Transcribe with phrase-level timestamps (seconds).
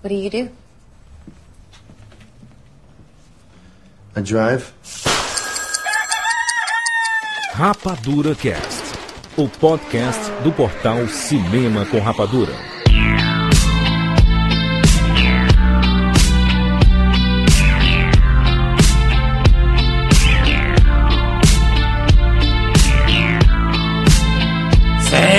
[0.00, 0.50] What do you do?
[4.16, 4.72] I drive.
[7.54, 8.94] Rapadura Cast,
[9.36, 12.54] o podcast do portal Cinema com Rapadura.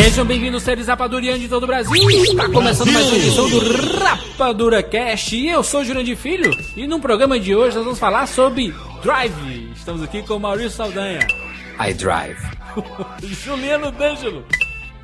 [0.09, 2.09] Sejam bem-vindos, seres rapadurianos de todo o Brasil.
[2.09, 3.59] Está começando mais uma edição do
[3.99, 5.35] Rapadura Cast.
[5.35, 6.49] E eu sou o Jurandir Filho.
[6.75, 9.71] E no programa de hoje nós vamos falar sobre Drive.
[9.75, 11.19] Estamos aqui com o Maurício Saldanha.
[11.79, 12.39] I drive.
[13.21, 14.43] Juliano D'Angelo.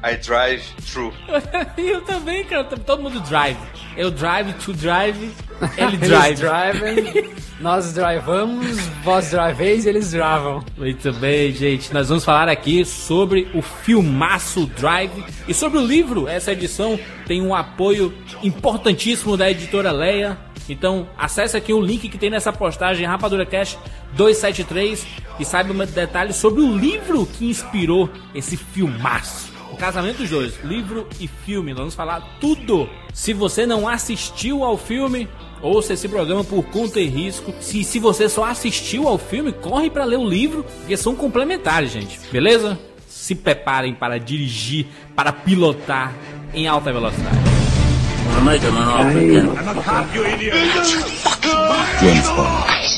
[0.04, 1.14] I drive through.
[1.78, 2.64] e eu também, cara.
[2.64, 3.60] Todo mundo drive.
[3.96, 5.32] Eu drive, tu drive,
[5.78, 6.36] ele drive.
[6.36, 10.64] drivem, nós drivamos, vós driveis e eles dravam.
[10.78, 11.94] Muito bem, gente.
[11.94, 16.28] Nós vamos falar aqui sobre o filmaço Drive e sobre o livro.
[16.28, 20.38] Essa edição tem um apoio importantíssimo da editora Leia.
[20.68, 23.78] Então, acesse aqui o link que tem nessa postagem Rapadura Cash
[24.14, 25.06] 273
[25.40, 29.54] e saiba mais detalhes sobre o livro que inspirou esse filmaço.
[29.72, 32.90] O casamento dos dois, livro e filme, nós vamos falar tudo.
[33.14, 35.28] Se você não assistiu ao filme,
[35.66, 37.54] ouça esse programa por conta e risco.
[37.60, 41.92] Se, se você só assistiu ao filme, corre para ler o livro, porque são complementares,
[41.92, 42.20] gente.
[42.32, 42.78] Beleza?
[43.08, 46.14] Se preparem para dirigir, para pilotar
[46.54, 47.38] em alta velocidade.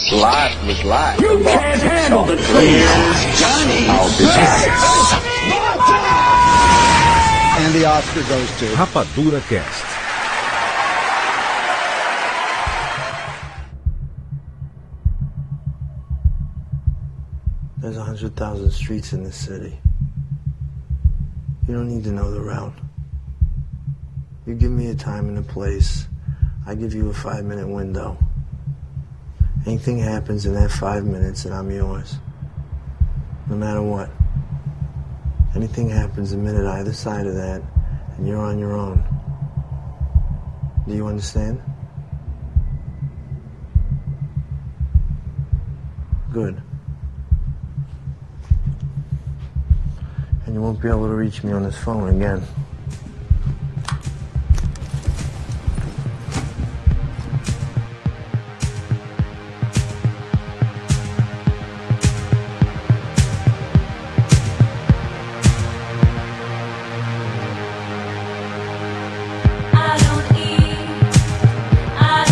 [0.10, 1.20] Life was life.
[7.60, 8.76] And the Oscar goes to.
[8.76, 9.97] Rapadura Cast.
[17.88, 19.80] There's a hundred thousand streets in this city.
[21.66, 22.74] You don't need to know the route.
[24.46, 26.06] You give me a time and a place,
[26.66, 28.18] I give you a five minute window.
[29.66, 32.18] Anything happens in that five minutes and I'm yours.
[33.50, 34.10] No matter what.
[35.56, 37.62] Anything happens a minute either side of that
[38.18, 39.02] and you're on your own.
[40.86, 41.62] Do you understand?
[46.34, 46.62] Good.
[50.48, 52.42] And you won't be able to reach me on this phone again.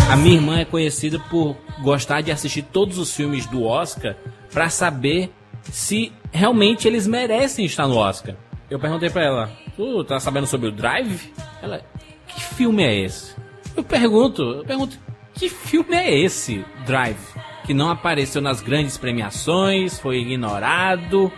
[0.08, 4.16] A minha irmã é conhecida por gostar de assistir todos os filmes do Oscar
[4.50, 5.30] pra saber
[5.70, 8.36] se realmente eles merecem estar no Oscar.
[8.70, 11.32] Eu perguntei pra ela: "Tu tá sabendo sobre o Drive?"
[11.62, 11.82] Ela:
[12.28, 13.34] "Que filme é esse?"
[13.76, 14.98] Eu pergunto, eu pergunto:
[15.34, 17.18] "Que filme é esse, Drive?"
[17.64, 21.32] Que não apareceu nas grandes premiações, foi ignorado,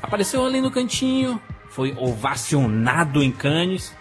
[0.00, 3.92] apareceu ali no cantinho, foi ovacionado em Cannes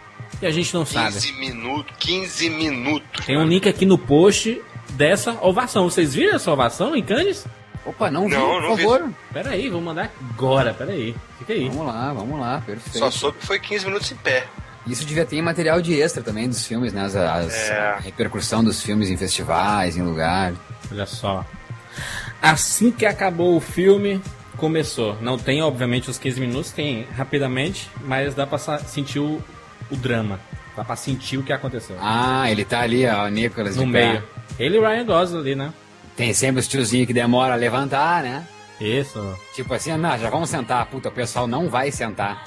[0.42, 1.14] e a gente não sabe.
[1.14, 3.26] 15 minutos, 15 minutos.
[3.26, 4.62] Tem um link aqui no post
[4.92, 5.90] dessa ovação.
[5.90, 7.46] Vocês viram essa ovação em Cannes?
[7.86, 8.84] Opa, não vi, Não, por não vi.
[8.84, 9.10] favor.
[9.34, 10.74] Pera aí, vou mandar agora.
[10.74, 11.16] Pera aí.
[11.40, 11.68] Fica aí.
[11.70, 13.00] Vamos lá, vamos lá, perfeito.
[13.00, 14.46] Só soube que foi 15 minutos em pé.
[14.86, 17.04] Isso devia ter material de extra também dos filmes, né?
[17.06, 17.80] As, as- É.
[17.80, 20.54] a repercussão dos filmes em festivais, em lugar.
[20.92, 21.46] Olha só.
[22.42, 24.22] Assim que acabou o filme,
[24.58, 25.18] começou.
[25.22, 29.42] Não tem, obviamente, os 15 minutos, tem rapidamente, mas dá pra sentir o,
[29.90, 30.40] o drama.
[30.76, 31.98] Dá pra sentir o que aconteceu.
[32.00, 34.08] Ah, ele tá ali, ó, o Nicolas no de pé.
[34.08, 34.24] meio.
[34.58, 35.74] Ele e o Ryan Gosling ali, né?
[36.16, 38.46] Tem sempre os tiozinhos que demora a levantar, né?
[38.80, 39.38] Isso.
[39.54, 40.86] Tipo assim, não, já vamos sentar.
[40.88, 42.44] Puta, o pessoal não vai sentar.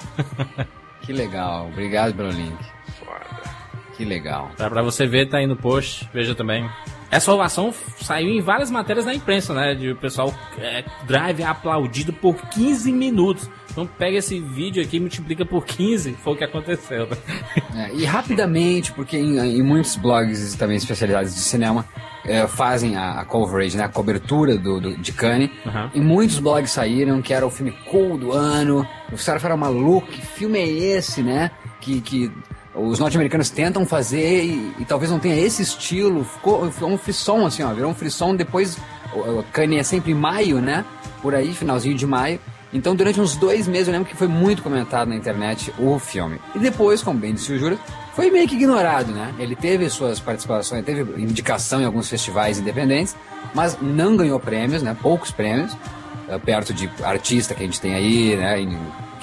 [1.03, 2.59] que legal, obrigado pelo link.
[2.99, 3.55] Foda.
[3.97, 4.51] Que legal.
[4.57, 6.09] Pra, pra você ver, tá aí no post.
[6.13, 6.69] Veja também.
[7.11, 9.75] Essa ovação saiu em várias matérias na imprensa, né?
[9.75, 13.49] De o pessoal é, drive aplaudido por 15 minutos.
[13.71, 16.15] Então pega esse vídeo aqui e multiplica por 15.
[16.15, 17.07] Foi o que aconteceu.
[17.07, 17.91] né?
[17.91, 21.87] É, e rapidamente, porque em, em muitos blogs também especializados de cinema
[22.27, 25.51] é, fazem a, a coverage, né, a cobertura do, do- de Cannes.
[25.67, 25.91] Aham.
[25.95, 28.87] E muitos blogs saíram que era o filme cool do ano.
[29.13, 31.51] Os caras falaram maluco, que filme é esse, né?
[31.81, 32.33] Que, que
[32.75, 36.25] os norte-americanos tentam fazer e, e talvez não tenha esse estilo.
[36.25, 38.35] Ficou, ficou um frisson, assim, ó, virou um frisson.
[38.35, 38.79] Depois,
[39.13, 40.85] o, o Cannes é sempre em maio, né?
[41.23, 42.41] Por aí, finalzinho de maio.
[42.73, 46.41] Então, durante uns dois meses, eu lembro que foi muito comentado na internet o filme.
[46.57, 47.79] E depois, como bem disse o Júlio,
[48.15, 49.35] foi meio que ignorado, né?
[49.39, 53.17] Ele teve suas participações, teve indicação em alguns festivais independentes,
[53.55, 54.97] mas não ganhou prêmios, né?
[55.01, 55.77] Poucos prêmios,
[56.29, 58.57] eh, perto de artista que a gente tem aí, né?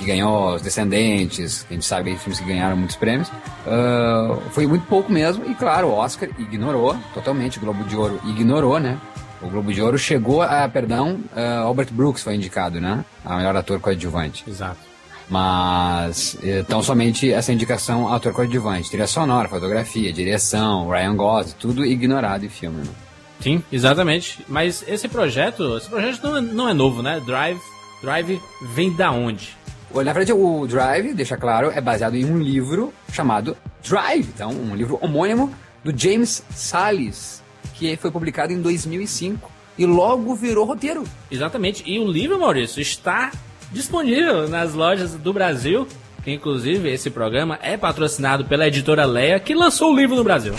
[0.01, 3.29] que ganhou Os Descendentes, que a gente sabe filmes que ganharam muitos prêmios.
[3.29, 8.19] Uh, foi muito pouco mesmo, e claro, o Oscar ignorou totalmente, o Globo de Ouro
[8.25, 8.97] ignorou, né?
[9.41, 13.05] O Globo de Ouro chegou a, perdão, uh, Albert Brooks foi indicado, né?
[13.23, 14.43] A melhor ator coadjuvante.
[14.47, 14.90] Exato.
[15.31, 18.89] Mas, então somente essa indicação ator coadjuvante.
[18.89, 22.91] Trilha sonora, fotografia, direção, Ryan Gosling, tudo ignorado em filme, né?
[23.39, 24.43] Sim, exatamente.
[24.45, 27.21] Mas esse projeto, esse projeto não é, não é novo, né?
[27.25, 27.61] Drive,
[28.01, 28.41] Drive
[28.73, 29.55] vem da onde?
[29.93, 33.55] Na verdade, o Drive, deixa claro, é baseado em um livro chamado
[33.87, 34.27] Drive.
[34.35, 37.41] Então, um livro homônimo do James Sallis,
[37.75, 41.05] que foi publicado em 2005 e logo virou roteiro.
[41.31, 41.89] Exatamente.
[41.89, 43.31] E o livro, Maurício, está
[43.71, 45.87] disponível nas lojas do Brasil.
[46.23, 50.53] Que, inclusive, esse programa é patrocinado pela editora Leia, que lançou o livro no Brasil.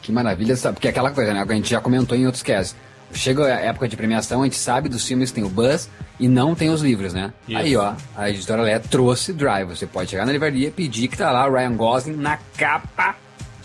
[0.00, 0.76] Que maravilha, sabe?
[0.76, 1.44] Porque é aquela coisa, né?
[1.44, 2.74] Que a gente já comentou em outros casos.
[3.12, 5.88] Chega a época de premiação, a gente sabe dos filmes que tem o Buzz
[6.18, 7.32] e não tem os livros, né?
[7.46, 7.58] Isso.
[7.58, 9.68] Aí, ó, a editora Leia trouxe Drive.
[9.68, 13.16] Você pode chegar na livraria e pedir que tá lá o Ryan Gosling na capa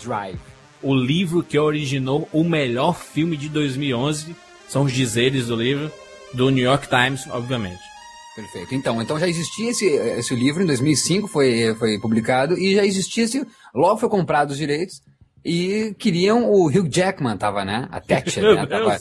[0.02, 0.38] Drive.
[0.82, 4.36] O livro que originou o melhor filme de 2011
[4.68, 5.90] são os dizeres do livro,
[6.32, 7.89] do New York Times, obviamente.
[8.34, 8.74] Perfeito.
[8.74, 13.24] Então, então já existia esse, esse livro, em 2005 foi, foi publicado, e já existia
[13.24, 13.46] esse.
[13.74, 15.02] Logo foi comprado os direitos,
[15.44, 16.50] e queriam.
[16.50, 17.88] O Hugh Jackman tava, né?
[17.90, 18.66] A Thatcher, né?
[18.68, 19.00] Tava,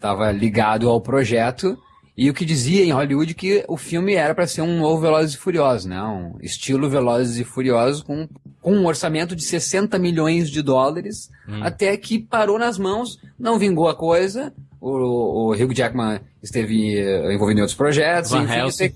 [0.00, 1.76] tava ligado ao projeto.
[2.20, 5.34] E o que dizia em Hollywood que o filme era para ser um novo Velozes
[5.36, 6.02] e Furiosos, né?
[6.02, 8.28] Um estilo Velozes e Furiosos com,
[8.60, 11.64] com um orçamento de 60 milhões de dólares, hum.
[11.64, 14.52] até que parou nas mãos, não vingou a coisa.
[14.78, 18.32] O, o Hugh Jackman esteve uh, envolvido em outros projetos.
[18.32, 18.92] Van enfim, até,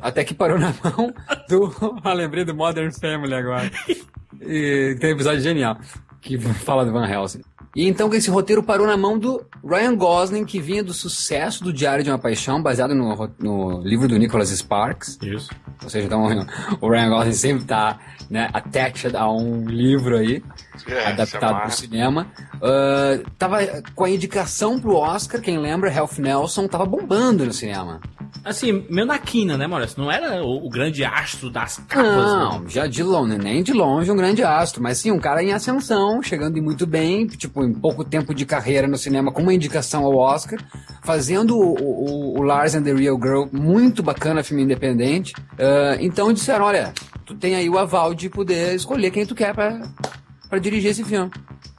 [0.00, 1.12] até, que parou na mão
[1.48, 1.74] do.
[2.04, 3.68] ah, lembrei do Modern Family agora.
[4.42, 5.76] E tem um episódio genial
[6.20, 7.42] que fala do Van Helsing.
[7.74, 11.72] E então esse roteiro parou na mão do Ryan Gosling, que vinha do sucesso do
[11.72, 15.16] Diário de uma Paixão, baseado no, no livro do Nicholas Sparks.
[15.22, 15.50] Isso.
[15.82, 16.26] Ou seja, então
[16.80, 20.42] o Ryan Gosling sempre está né, attached a um livro aí,
[20.88, 22.26] é, adaptado para o cinema.
[22.56, 23.58] Uh, tava
[23.94, 28.00] com a indicação pro Oscar, quem lembra, Ralph Nelson, tava bombando no cinema.
[28.44, 30.02] Assim, meio na quina, né, Maurício?
[30.02, 34.10] Não era o, o grande astro das capas, Não, já de longe, nem de longe
[34.10, 38.02] um grande astro, mas sim um cara em ascensão, chegando muito bem, tipo, em pouco
[38.02, 40.58] tempo de carreira no cinema, com uma indicação ao Oscar,
[41.02, 45.34] fazendo o, o, o Lars and the Real Girl muito bacana, filme independente.
[45.52, 46.94] Uh, então disseram, olha,
[47.26, 51.30] tu tem aí o aval de poder escolher quem tu quer para dirigir esse filme.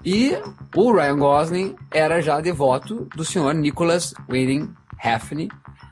[0.03, 0.35] E
[0.75, 5.47] o Ryan Gosling era já devoto do senhor Nicholas Winding Refn,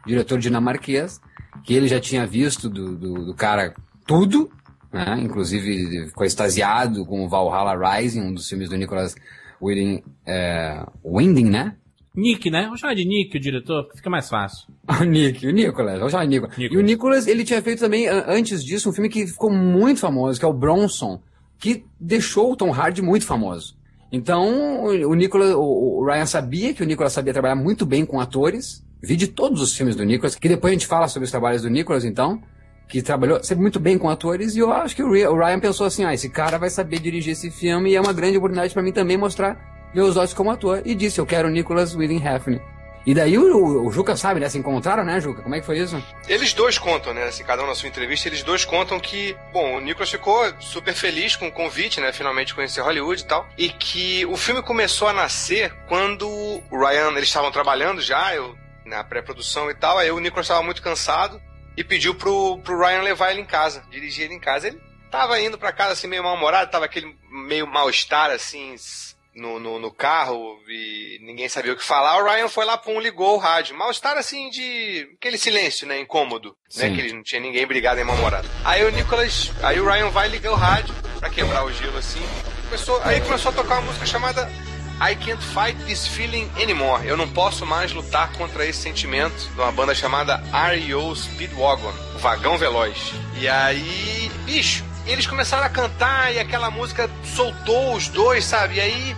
[0.09, 1.21] diretor dinamarquês,
[1.63, 3.73] que ele já tinha visto do, do, do cara
[4.05, 4.49] tudo,
[4.91, 5.19] né?
[5.21, 9.15] inclusive ficou extasiado com o Valhalla Rising, um dos filmes do Nicholas
[9.61, 11.75] Winding, é, Winding né?
[12.15, 12.63] Nick, né?
[12.63, 14.67] Vamos chamar de Nick, o diretor, fica mais fácil.
[14.99, 16.57] o Nick, o Nicholas, vamos chamar de Nicholas.
[16.57, 16.73] Nicholas.
[16.73, 20.39] E o Nicholas, ele tinha feito também, antes disso, um filme que ficou muito famoso,
[20.39, 21.21] que é o Bronson,
[21.59, 23.77] que deixou o Tom Hardy muito famoso.
[24.11, 28.83] Então, o Nicholas, o Ryan sabia que o Nicholas sabia trabalhar muito bem com atores.
[29.01, 31.61] Vi de todos os filmes do Nicholas, que depois a gente fala sobre os trabalhos
[31.61, 32.41] do Nicholas, então,
[32.87, 34.55] que trabalhou sempre muito bem com atores.
[34.55, 37.49] E eu acho que o Ryan pensou assim: ah, esse cara vai saber dirigir esse
[37.49, 40.81] filme e é uma grande oportunidade para mim também mostrar meus olhos como ator.
[40.83, 42.59] E disse: eu quero o Nicholas Winding Refn.
[43.05, 44.49] E daí o, o, Juca sabe, né?
[44.49, 45.41] Se encontraram, né, Juca?
[45.41, 46.03] Como é que foi isso?
[46.27, 47.23] Eles dois contam, né?
[47.23, 50.93] Assim, cada um na sua entrevista, eles dois contam que, bom, o Nicholas ficou super
[50.93, 52.11] feliz com o convite, né?
[52.11, 53.47] Finalmente conhecer Hollywood e tal.
[53.57, 58.55] E que o filme começou a nascer quando o Ryan, eles estavam trabalhando já, eu,
[58.89, 59.97] na pré-produção e tal.
[59.97, 61.41] Aí o Nicholas estava muito cansado
[61.77, 64.67] e pediu pro, pro Ryan levar ele em casa, dirigir ele em casa.
[64.67, 68.75] Ele tava indo para casa assim meio mal-humorado, tava aquele meio mal-estar assim
[69.35, 72.99] no, no, no, carro e ninguém sabia o que falar, o Ryan foi lá, pum,
[72.99, 73.77] ligou o rádio.
[73.77, 75.09] Mal-estar assim de.
[75.15, 75.99] aquele silêncio, né?
[75.99, 76.55] Incômodo.
[76.75, 78.47] Né, que ele não tinha ninguém brigado nem mal-humorado.
[78.65, 79.51] Aí o Nicholas.
[79.63, 82.21] Aí o Ryan vai ligar o rádio pra quebrar o gelo assim.
[82.65, 84.49] Começou, aí começou a tocar uma música chamada
[85.01, 87.05] I Can't Fight This Feeling Anymore.
[87.05, 91.15] Eu não posso mais lutar contra esse sentimento de uma banda chamada R.E.O.
[91.15, 93.13] Speedwagon, o Vagão Veloz.
[93.37, 98.75] E aí, bicho, eles começaram a cantar e aquela música soltou os dois, sabe?
[98.75, 99.15] E aí.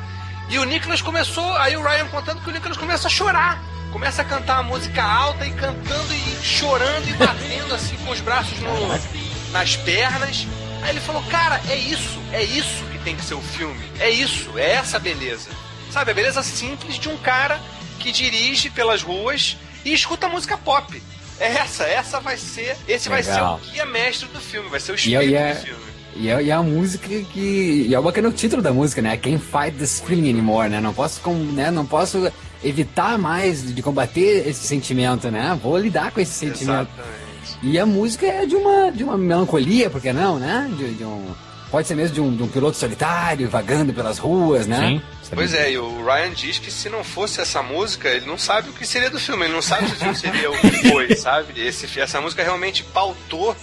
[0.50, 3.64] E o Nicholas começou, aí o Ryan contando que o Nicholas começa a chorar.
[3.92, 8.20] Começa a cantar uma música alta e cantando e chorando e batendo assim com os
[8.22, 10.46] braços no, nas pernas.
[10.84, 13.82] Aí ele falou: Cara, é isso, é isso que tem que ser o filme.
[14.00, 15.50] É isso, é essa beleza.
[15.92, 17.60] Sabe, a beleza simples de um cara
[18.00, 21.02] que dirige pelas ruas e escuta música pop.
[21.40, 22.78] É essa, essa vai ser.
[22.88, 23.58] Esse Legal.
[23.58, 25.82] vai ser o guia mestre do filme, vai ser o espírito e, é, do filme.
[26.16, 27.88] E é, e é a música que.
[27.90, 29.18] E é bacana o título da música, né?
[29.18, 30.80] Can't fight this feeling anymore, né?
[30.80, 31.72] Não posso, com, né?
[31.72, 32.32] Não posso
[32.64, 35.60] evitar mais de combater esse sentimento, né?
[35.62, 36.90] Vou lidar com esse sentimento.
[36.94, 37.22] Exatamente.
[37.64, 40.70] E a música é de uma, de uma melancolia, por que não, né?
[40.78, 41.26] De, de um,
[41.72, 44.88] pode ser mesmo de um, de um piloto solitário, vagando pelas ruas, né?
[44.88, 45.02] Sim.
[45.34, 48.70] Pois é, e o Ryan diz que se não fosse essa música, ele não sabe
[48.70, 51.16] o que seria do filme, ele não sabe se o filme seria o que foi,
[51.16, 51.60] sabe?
[51.66, 53.56] Esse, essa música realmente pautou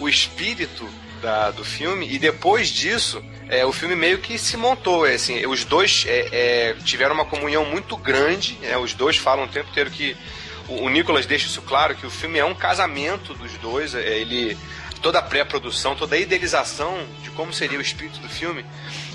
[0.00, 0.88] o espírito
[1.20, 5.06] da, do filme, e depois disso, é, o filme meio que se montou.
[5.06, 9.44] É, assim, os dois é, é, tiveram uma comunhão muito grande, é, os dois falam
[9.44, 10.16] o tempo inteiro que.
[10.66, 14.18] O, o Nicolas deixa isso claro, que o filme é um casamento dos dois, é,
[14.18, 14.56] ele
[15.00, 18.64] toda a pré-produção, toda a idealização de como seria o espírito do filme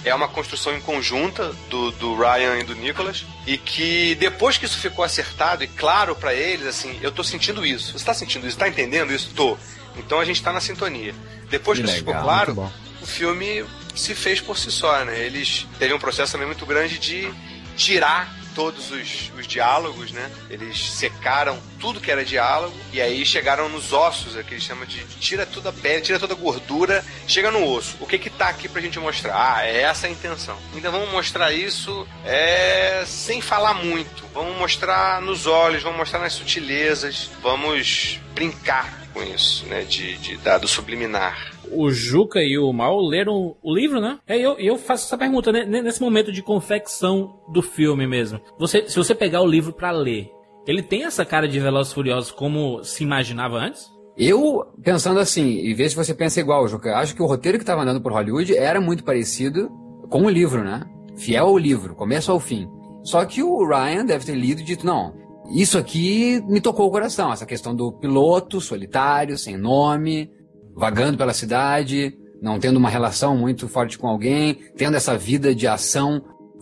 [0.04, 4.66] é uma construção em conjunta do, do Ryan e do Nicholas e que depois que
[4.66, 7.98] isso ficou acertado e claro para eles, assim, eu tô sentindo isso.
[7.98, 8.58] Você tá sentindo isso?
[8.58, 9.32] Tá entendendo isso?
[9.36, 9.58] Tô.
[9.98, 11.14] Então a gente tá na sintonia.
[11.50, 13.66] Depois que, que legal, isso ficou claro, o filme
[13.96, 15.20] se fez por si só, né?
[15.26, 17.32] Eles teve um processo também muito grande de
[17.76, 20.32] tirar todos os, os diálogos, né?
[20.50, 24.86] Eles secaram tudo que era diálogo e aí chegaram nos ossos, é que eles chamam
[24.86, 27.98] de tira toda a pele, tira toda a gordura, chega no osso.
[28.00, 29.36] O que que tá aqui pra gente mostrar?
[29.36, 30.58] Ah, é essa a intenção.
[30.74, 34.26] Então vamos mostrar isso é, sem falar muito.
[34.34, 39.84] Vamos mostrar nos olhos, vamos mostrar nas sutilezas, vamos brincar com isso, né?
[39.84, 44.20] De, de, do subliminar o Juca e o Mal leram o livro, né?
[44.28, 45.66] E eu, eu faço essa pergunta, né?
[45.66, 48.40] nesse momento de confecção do filme mesmo.
[48.60, 50.30] Você, se você pegar o livro para ler,
[50.68, 53.94] ele tem essa cara de Velozes Furiosos como se imaginava antes?
[54.18, 57.64] Eu, pensando assim, e ver se você pensa igual, Juca, acho que o roteiro que
[57.64, 59.70] estava andando por Hollywood era muito parecido
[60.10, 60.84] com o livro, né?
[61.18, 62.70] Fiel ao livro, começo ao fim.
[63.04, 65.14] Só que o Ryan deve ter lido e dito, não,
[65.52, 70.30] isso aqui me tocou o coração, essa questão do piloto solitário, sem nome,
[70.76, 75.68] vagando pela cidade, não tendo uma relação muito forte com alguém, tendo essa vida de
[75.68, 76.22] ação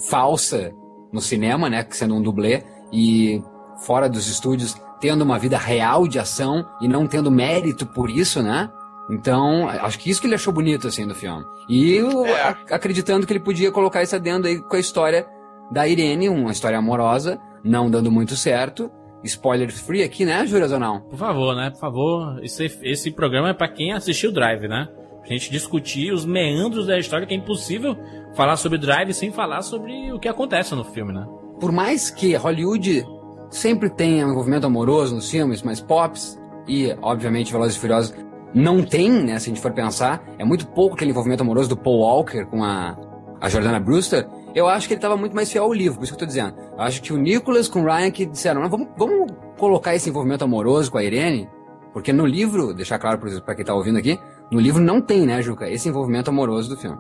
[0.10, 0.72] falsa
[1.12, 3.42] no cinema, né, sendo um dublê, e
[3.86, 8.42] fora dos estúdios tendo uma vida real de ação e não tendo mérito por isso,
[8.42, 8.70] né?
[9.10, 11.44] Então, acho que isso que ele achou bonito, assim, do filme.
[11.68, 12.56] E eu, é.
[12.72, 15.28] acreditando que ele podia colocar isso adendo aí com a história
[15.72, 18.91] da Irene, uma história amorosa, não dando muito certo,
[19.24, 21.01] spoiler free aqui, né, ou não?
[21.01, 21.70] Por favor, né?
[21.70, 22.43] Por favor.
[22.43, 24.88] Esse, esse programa é para quem assistiu Drive, né?
[25.20, 27.96] Pra gente discutir os meandros da história, que é impossível
[28.36, 31.25] falar sobre Drive sem falar sobre o que acontece no filme, né?
[31.60, 33.05] Por mais que Hollywood
[33.50, 38.13] sempre tenha um envolvimento amoroso nos filmes, mas Pops e, obviamente, Velozes e Furiosos
[38.53, 39.39] não tem, né?
[39.39, 42.63] Se a gente for pensar, é muito pouco aquele envolvimento amoroso do Paul Walker com
[42.63, 42.98] a,
[43.39, 46.14] a Jordana Brewster eu acho que ele estava muito mais fiel ao livro, por isso
[46.14, 46.56] que eu tô dizendo.
[46.74, 50.44] Eu acho que o Nicholas com o Ryan que disseram, vamos, vamos colocar esse envolvimento
[50.44, 51.50] amoroso com a Irene,
[51.92, 54.20] porque no livro, deixar claro para quem tá ouvindo aqui,
[54.52, 56.98] no livro não tem, né, Juca, esse envolvimento amoroso do filme.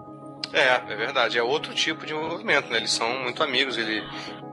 [0.53, 1.37] É, é verdade.
[1.37, 2.77] É outro tipo de envolvimento, né?
[2.77, 3.75] Eles são muito amigos.
[3.75, 4.03] Ele,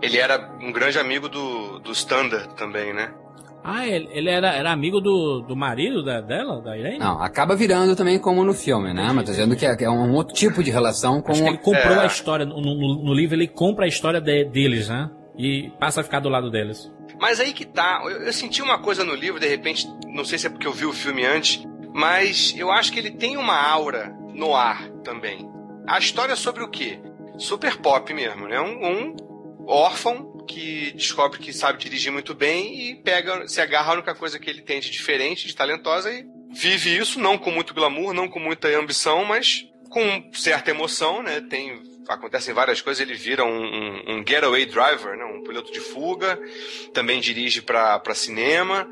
[0.00, 3.12] ele era um grande amigo do, do Standard também, né?
[3.62, 6.98] Ah, ele, ele era, era amigo do, do marido da, dela, da Irene?
[6.98, 9.10] Não, acaba virando também como no filme, né?
[9.12, 11.32] Mas dizendo que é, é, um outro tipo de relação com.
[11.32, 12.00] Acho que ele comprou é.
[12.00, 15.10] a história, no, no, no, livro ele compra a história de, deles, né?
[15.36, 16.90] E passa a ficar do lado deles.
[17.20, 20.38] Mas aí que tá, eu, eu senti uma coisa no livro, de repente, não sei
[20.38, 23.56] se é porque eu vi o filme antes, mas eu acho que ele tem uma
[23.56, 25.48] aura no ar também.
[25.86, 26.98] A história é sobre o quê?
[27.36, 28.60] Super pop mesmo, né?
[28.60, 29.16] Um, um
[29.66, 34.38] órfão que descobre que sabe dirigir muito bem e pega, se agarra a única coisa
[34.38, 38.28] que ele tem de diferente, de talentosa e vive isso, não com muito glamour, não
[38.28, 41.40] com muita ambição, mas com certa emoção, né?
[41.40, 45.24] Tem acontecem várias coisas, ele vira um, um, um getaway driver, né?
[45.24, 46.36] um piloto de fuga,
[46.92, 48.88] também dirige para cinema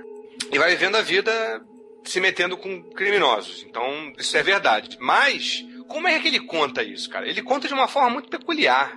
[0.53, 1.61] e vai vivendo a vida
[2.05, 3.65] se metendo com criminosos.
[3.69, 4.97] Então, isso é verdade.
[5.00, 7.29] Mas, como é que ele conta isso, cara?
[7.29, 8.97] Ele conta de uma forma muito peculiar.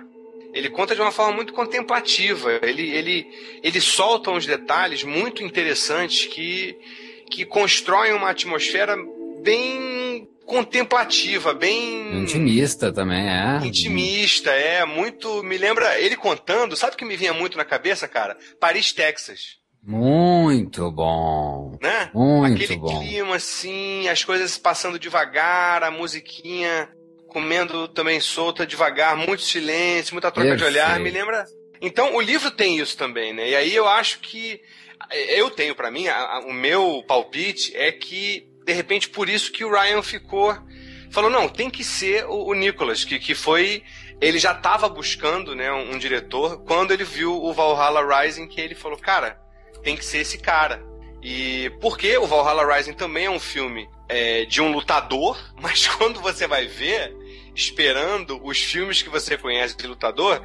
[0.52, 2.60] Ele conta de uma forma muito contemplativa.
[2.62, 3.26] Ele, ele,
[3.62, 6.76] ele solta uns detalhes muito interessantes que,
[7.30, 8.96] que constroem uma atmosfera
[9.42, 12.22] bem contemplativa, bem.
[12.22, 13.60] Intimista também, é.
[13.64, 14.84] Intimista, é.
[14.84, 15.42] Muito.
[15.42, 15.98] Me lembra.
[15.98, 18.36] Ele contando, sabe o que me vinha muito na cabeça, cara?
[18.60, 19.62] Paris, Texas.
[19.82, 21.76] Muito bom.
[21.82, 22.10] Né?
[22.14, 23.00] Muito Aquele bom.
[23.00, 26.88] clima assim, as coisas passando devagar, a musiquinha
[27.32, 30.70] comendo também solta, devagar, muito silêncio, muita troca Perfeito.
[30.70, 31.00] de olhar.
[31.00, 31.44] Me lembra.
[31.80, 33.48] Então, o livro tem isso também, né?
[33.50, 34.60] E aí eu acho que.
[35.30, 39.50] Eu tenho para mim, a, a, o meu palpite é que, de repente, por isso
[39.50, 40.56] que o Ryan ficou.
[41.10, 43.82] Falou, não, tem que ser o, o Nicholas, que, que foi.
[44.20, 48.60] Ele já estava buscando né, um, um diretor quando ele viu o Valhalla Rising, que
[48.60, 49.36] ele falou, cara,
[49.82, 50.80] tem que ser esse cara.
[51.22, 56.20] E porque o Valhalla Rising também é um filme é, de um lutador, mas quando
[56.20, 57.14] você vai ver,
[57.54, 60.42] esperando os filmes que você conhece de lutador,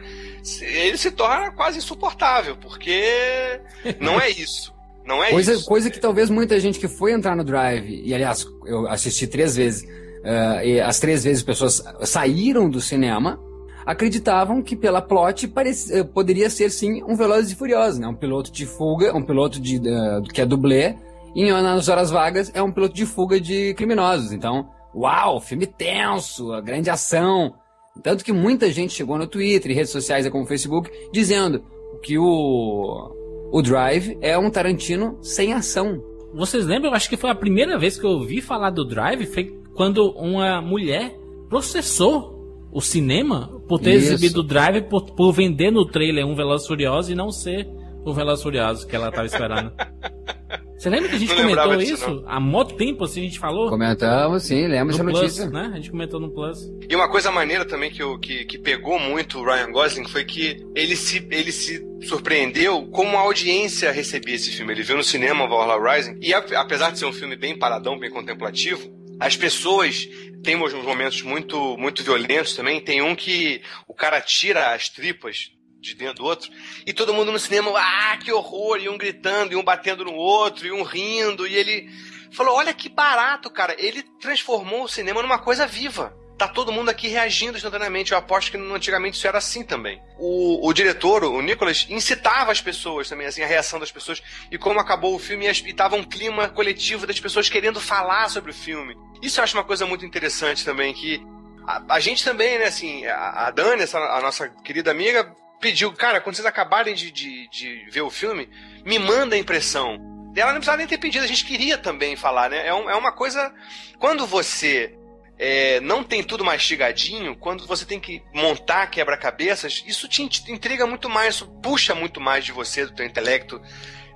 [0.62, 3.62] ele se torna quase insuportável, porque
[4.00, 4.76] não é isso.
[5.06, 5.66] Não é coisa, isso.
[5.66, 9.56] Coisa que talvez muita gente que foi entrar no Drive, e aliás, eu assisti três
[9.56, 13.40] vezes, uh, e as três vezes pessoas saíram do cinema,
[13.86, 18.08] acreditavam que pela plot parecia, poderia ser sim um Velozes e Furiosos, né?
[18.08, 20.98] Um piloto de fuga, um piloto de, uh, que é dublê,
[21.34, 24.34] e nas horas vagas é um piloto de fuga de criminosos.
[24.34, 27.54] Então, uau, filme tenso, a grande ação.
[28.02, 31.64] Tanto que muita gente chegou no Twitter e redes sociais como o Facebook dizendo
[32.04, 36.04] que o, o Drive é um Tarantino sem ação.
[36.34, 36.92] Vocês lembram?
[36.92, 40.12] Eu acho que foi a primeira vez que eu ouvi falar do Drive foi quando
[40.12, 41.16] uma mulher
[41.48, 42.36] processou
[42.72, 44.14] o cinema por ter Isso.
[44.14, 47.68] exibido o Drive por, por vender no trailer um Velozes Furioso e não ser
[48.04, 49.72] o Velozes Furioso que ela estava esperando.
[50.78, 52.08] Você lembra que a gente não comentou isso?
[52.08, 52.30] Não.
[52.30, 53.68] Há mó tempo assim a gente falou?
[53.68, 55.50] Comentamos, sim, lembro essa notícia.
[55.50, 55.72] Né?
[55.74, 56.72] A gente comentou no Plus.
[56.88, 60.24] E uma coisa maneira também que, eu, que, que pegou muito o Ryan Gosling foi
[60.24, 64.72] que ele se, ele se surpreendeu como a audiência recebia esse filme.
[64.72, 68.12] Ele viu no cinema Valhalla Rising e apesar de ser um filme bem paradão, bem
[68.12, 68.88] contemplativo,
[69.20, 70.08] as pessoas
[70.44, 72.80] têm uns momentos muito muito violentos também.
[72.80, 75.57] Tem um que o cara tira as tripas
[75.88, 76.52] de dentro do outro,
[76.86, 80.14] e todo mundo no cinema, ah, que horror, e um gritando, e um batendo no
[80.14, 81.90] outro, e um rindo, e ele
[82.32, 86.16] falou, olha que barato, cara, ele transformou o cinema numa coisa viva.
[86.38, 88.12] Tá todo mundo aqui reagindo instantaneamente.
[88.12, 90.00] Eu aposto que antigamente isso era assim também.
[90.20, 94.22] O, o diretor, o Nicholas, incitava as pessoas também, assim, a reação das pessoas.
[94.52, 98.52] E como acabou o filme, e tava um clima coletivo das pessoas querendo falar sobre
[98.52, 98.96] o filme.
[99.20, 101.20] Isso eu acho uma coisa muito interessante também, que
[101.66, 105.92] a, a gente também, né, assim, a, a Dani, essa, a nossa querida amiga, pediu,
[105.94, 108.50] cara, quando vocês acabarem de, de, de ver o filme,
[108.86, 109.98] me manda a impressão.
[110.36, 112.68] Ela não precisava nem ter pedido, a gente queria também falar, né?
[112.68, 113.52] É, um, é uma coisa.
[114.00, 114.96] Quando você
[115.40, 121.10] é, não tem tudo mastigadinho, quando você tem que montar quebra-cabeças, isso te intriga muito
[121.10, 123.62] mais, isso puxa muito mais de você, do teu intelecto.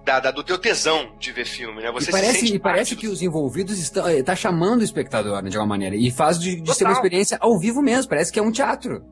[0.03, 1.91] Da, da, do teu tesão de ver filme, né?
[1.91, 5.49] Você e parece, e parece que os envolvidos estão eh, tá chamando o espectador, né,
[5.51, 5.95] de alguma maneira.
[5.95, 9.05] E faz de, de ser uma experiência ao vivo mesmo, parece que é um teatro.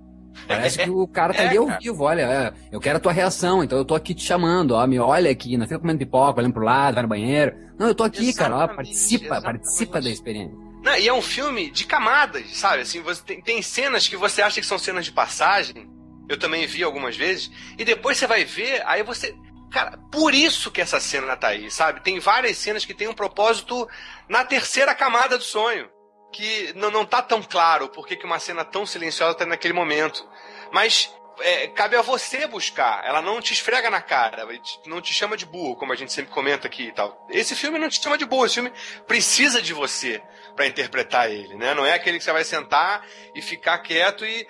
[0.48, 1.80] Parece que o cara tá é, ali ao cara.
[1.82, 4.86] vivo, olha, é, eu quero a tua reação, então eu tô aqui te chamando, ó,
[4.88, 7.56] me olha aqui, não fica comendo pipoca, olhando pro lado, vai no banheiro.
[7.78, 9.64] Não, eu tô aqui, exatamente, cara, ó, participa, exatamente.
[9.64, 10.58] participa da experiência.
[10.84, 12.82] Não, e é um filme de camadas, sabe?
[12.82, 15.90] Assim, você tem, tem cenas que você acha que são cenas de passagem,
[16.28, 19.36] eu também vi algumas vezes, e depois você vai ver, aí você.
[19.72, 22.02] Cara, por isso que essa cena tá aí, sabe?
[22.02, 23.88] Tem várias cenas que tem um propósito
[24.28, 25.88] na terceira camada do sonho
[26.32, 30.28] que não, não tá tão claro por que uma cena tão silenciosa tá naquele momento.
[30.72, 31.12] Mas
[31.42, 33.06] é, cabe a você buscar.
[33.06, 34.48] Ela não te esfrega na cara,
[34.86, 37.28] não te chama de burro, como a gente sempre comenta aqui e tal.
[37.30, 38.72] Esse filme não te chama de burro, esse filme
[39.08, 40.22] precisa de você
[40.56, 41.74] para interpretar ele, né?
[41.74, 44.48] Não é aquele que você vai sentar e ficar quieto e.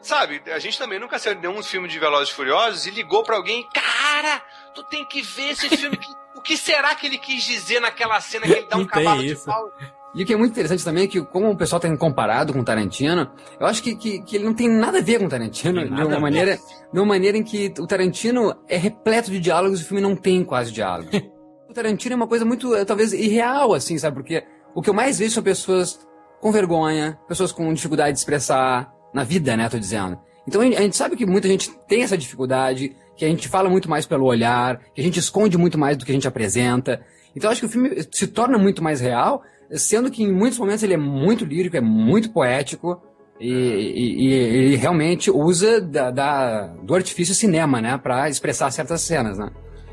[0.00, 3.24] Sabe, a gente também nunca saiu de um filme de Velozes e Furiosos e ligou
[3.24, 4.40] para alguém, cara,
[4.72, 5.98] tu tem que ver esse filme.
[6.36, 9.34] o que será que ele quis dizer naquela cena que ele dá um cavalo de
[9.34, 9.72] pau?
[10.14, 12.64] E o que é muito interessante também é que, como o pessoal tem comparado com
[12.64, 16.02] Tarantino, eu acho que, que, que ele não tem nada a ver com Tarantino, de
[16.02, 16.56] uma, maneira,
[16.92, 20.16] de uma maneira em que o Tarantino é repleto de diálogos e o filme não
[20.16, 21.10] tem quase diálogos.
[21.68, 24.16] o Tarantino é uma coisa muito, eh, talvez, irreal, assim, sabe?
[24.16, 24.42] Porque
[24.74, 26.00] o que eu mais vejo são pessoas
[26.40, 30.18] com vergonha, pessoas com dificuldade de expressar, na vida, né, tô dizendo.
[30.46, 33.90] Então a gente sabe que muita gente tem essa dificuldade, que a gente fala muito
[33.90, 37.04] mais pelo olhar, que a gente esconde muito mais do que a gente apresenta.
[37.36, 40.82] Então acho que o filme se torna muito mais real sendo que em muitos momentos
[40.82, 43.00] ele é muito lírico, é muito poético
[43.40, 49.02] e, e, e ele realmente usa da, da, do artifício cinema, né, para expressar certas
[49.02, 49.50] cenas, né.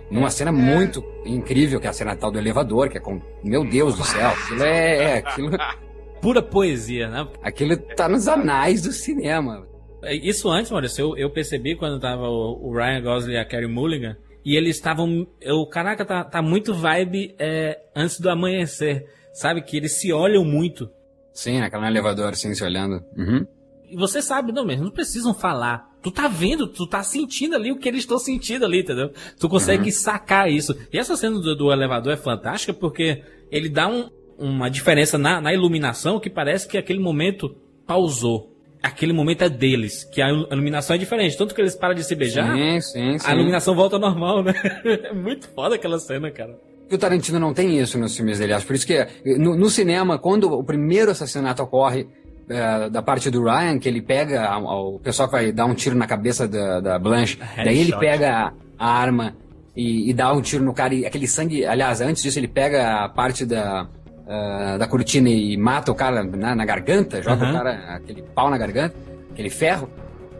[0.09, 3.19] Numa cena muito incrível, que é a cena tal do elevador, que é com.
[3.43, 4.97] Meu Deus do céu, aquilo é.
[4.97, 5.49] é aquilo,
[6.21, 7.27] Pura poesia, né?
[7.41, 9.67] Aquilo tá nos anais do cinema.
[10.03, 13.45] É, isso antes, Maurício, eu, eu percebi quando tava o, o Ryan Gosling e a
[13.45, 15.27] Carey Mulligan, e eles estavam.
[15.41, 19.07] Eu, caraca, tá, tá muito vibe é, antes do amanhecer.
[19.35, 19.61] Sabe?
[19.61, 20.89] Que eles se olham muito.
[21.33, 23.03] Sim, naquela elevador, assim, se olhando.
[23.17, 23.45] Uhum.
[23.89, 25.91] E você sabe, não, mas não precisam falar.
[26.01, 29.11] Tu tá vendo, tu tá sentindo ali o que eles estão sentindo ali, entendeu?
[29.37, 29.91] Tu consegue uhum.
[29.91, 30.73] sacar isso.
[30.91, 33.21] E essa cena do, do, elevador é fantástica porque
[33.51, 37.53] ele dá um, uma diferença na, na iluminação que parece que aquele momento
[37.85, 41.35] pausou aquele momento é deles, que a iluminação é diferente.
[41.35, 43.27] Tanto que eles param de se beijar, sim, sim, sim.
[43.27, 44.53] a iluminação volta ao normal, né?
[45.09, 46.55] É muito foda aquela cena, cara.
[46.91, 48.53] O Tarantino não tem isso nos filmes dele.
[48.53, 52.07] Acho por isso que no, no cinema, quando o primeiro assassinato ocorre
[52.47, 55.95] é, da parte do Ryan, que ele pega o pessoal que vai dar um tiro
[55.95, 59.35] na cabeça da, da Blanche, daí ele pega a, arma
[59.75, 63.03] e, e, dá um tiro no cara e aquele sangue, aliás, antes disso ele pega
[63.03, 63.87] a parte da
[64.25, 67.49] uh, da cortina e mata o cara na, na garganta, joga uhum.
[67.49, 68.95] o cara aquele pau na garganta,
[69.31, 69.89] aquele ferro,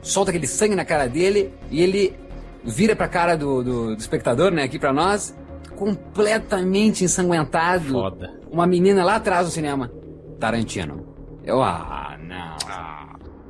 [0.02, 2.14] solta aquele sangue na cara dele e ele
[2.64, 5.36] vira pra cara do, do, do espectador, né, aqui pra nós
[5.76, 7.92] completamente ensanguentado.
[7.92, 8.34] Foda.
[8.52, 9.92] Uma menina lá atrás do cinema.
[10.40, 11.06] Tarantino.
[11.44, 12.56] Eu, ah, não.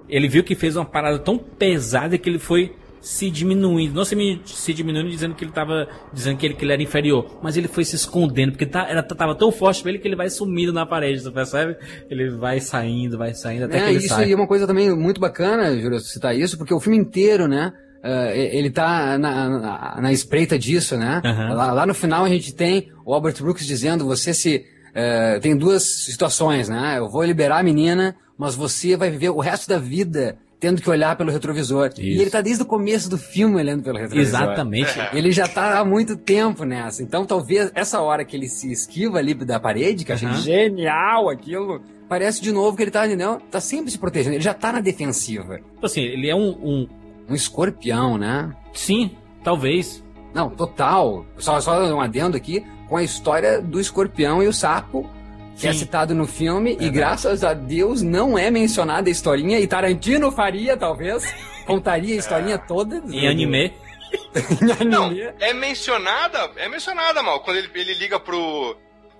[0.07, 3.93] Ele viu que fez uma parada tão pesada que ele foi se diminuindo.
[3.93, 5.87] Não se, se diminuindo dizendo que ele tava.
[6.11, 7.39] Dizendo que ele, que ele era inferior.
[7.41, 8.51] Mas ele foi se escondendo.
[8.51, 11.31] Porque tá, era, tava tão forte pra ele que ele vai sumindo na parede, você
[11.31, 11.77] percebe?
[12.09, 14.25] Ele vai saindo, vai saindo, até É, que ele isso sai.
[14.25, 17.71] aí é uma coisa também muito bacana, Júlio, citar isso, porque o filme inteiro, né?
[18.05, 21.21] Eh, ele tá na, na, na espreita disso, né?
[21.25, 21.53] Aham.
[21.53, 24.63] Lá, lá no final a gente tem o Albert Brooks dizendo: você se.
[24.93, 26.95] eh, tem duas situações, né?
[26.99, 30.89] Eu vou liberar a menina, mas você vai viver o resto da vida tendo que
[30.89, 31.91] olhar pelo retrovisor.
[31.97, 32.21] E Isso.
[32.21, 34.41] ele tá desde o começo do filme olhando pelo retrovisor.
[34.41, 34.89] Exatamente.
[35.13, 37.03] Ele já tá há muito tempo nessa.
[37.03, 41.29] Então, talvez essa hora que ele se esquiva ali da parede, que eu achei genial
[41.29, 43.39] aquilo, parece de novo que ele tá, entendeu?
[43.51, 44.37] Tá sempre se protegendo.
[44.37, 45.57] Ele já tá na defensiva.
[45.57, 46.87] Tipo assim, ele é um, um.
[47.27, 48.53] Um escorpião, né?
[48.73, 50.03] Sim, talvez.
[50.33, 51.25] Não, total.
[51.37, 55.09] Só, só um adendo aqui com a história do escorpião e o sapo.
[55.57, 55.79] Que é Sim.
[55.79, 60.75] citado no filme, e graças a Deus não é mencionada a historinha, e Tarantino faria,
[60.75, 61.33] talvez,
[61.65, 63.01] contaria a historinha toda.
[63.07, 63.73] Em anime.
[64.81, 65.31] em Não, anime.
[65.39, 68.75] é mencionada, é mencionada, mal, quando ele, ele liga pro...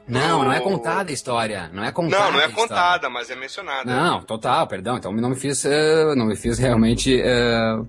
[0.08, 1.70] Não, não é contada a história.
[1.74, 2.26] Não é contada.
[2.26, 3.84] Não, não é contada, mas é mencionada.
[3.92, 4.98] Não, total, perdão.
[4.98, 7.80] Então não me fiz, eh, não me fiz realmente eh,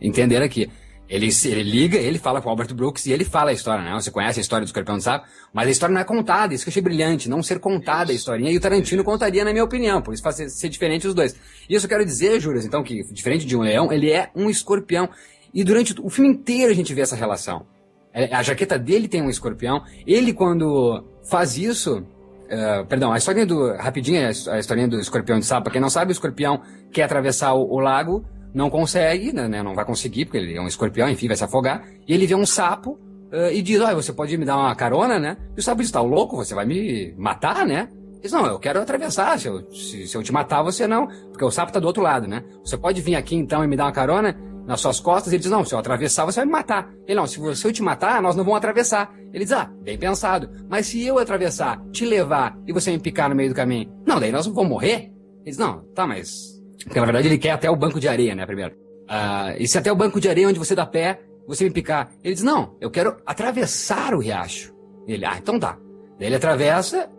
[0.00, 0.70] entender aqui.
[1.08, 3.84] Ele, se- ele liga, ele fala com o Albert Brooks e ele fala a história,
[3.84, 3.92] né?
[3.92, 6.64] Você conhece a história do Escorpião do Sapo, mas a história não é contada, isso
[6.64, 9.64] que eu achei brilhante, não ser contada a historinha, e o Tarantino contaria, na minha
[9.64, 11.36] opinião, por isso faz ser, ser diferente os dois.
[11.68, 14.48] E isso eu quero dizer, Július, então, que diferente de um leão, ele é um
[14.48, 15.06] escorpião.
[15.52, 17.66] E durante o filme inteiro a gente vê essa relação.
[18.12, 22.04] É, A jaqueta dele tem um escorpião, ele quando faz isso,
[22.52, 23.74] Uh, perdão, a historinha do.
[23.76, 25.64] Rapidinho, a historinha do escorpião de sapo.
[25.64, 26.60] Pra quem não sabe, o escorpião
[26.92, 30.60] quer atravessar o, o lago, não consegue, né, né, não vai conseguir, porque ele é
[30.60, 31.82] um escorpião, enfim, vai se afogar.
[32.06, 32.98] E ele vê um sapo
[33.32, 35.38] uh, e diz: Olha, você pode me dar uma carona, né?
[35.56, 36.36] E o sapo diz: Tá louco?
[36.36, 37.88] Você vai me matar, né?
[37.90, 39.38] Ele diz: Não, eu quero atravessar.
[39.38, 41.06] Se eu, se, se eu te matar, você não.
[41.06, 42.44] Porque o sapo tá do outro lado, né?
[42.62, 44.36] Você pode vir aqui então e me dar uma carona?
[44.66, 46.90] Nas suas costas, ele diz, não, se eu atravessar, você vai me matar.
[47.06, 49.12] Ele, não, se você- eu te matar, nós não vamos atravessar.
[49.32, 50.48] Ele diz, ah, bem pensado.
[50.68, 54.20] Mas se eu atravessar, te levar e você me picar no meio do caminho, não,
[54.20, 55.10] daí nós vamos morrer?
[55.40, 56.60] Ele diz, não, tá, mas...
[56.84, 58.74] Porque na verdade ele quer até o banco de areia, né, primeiro.
[59.08, 62.10] Ah, e se até o banco de areia onde você dá pé, você me picar?
[62.22, 64.72] Ele diz, não, eu quero atravessar o riacho.
[65.06, 65.76] Ele, ah, então tá.
[66.18, 67.10] Daí ele atravessa,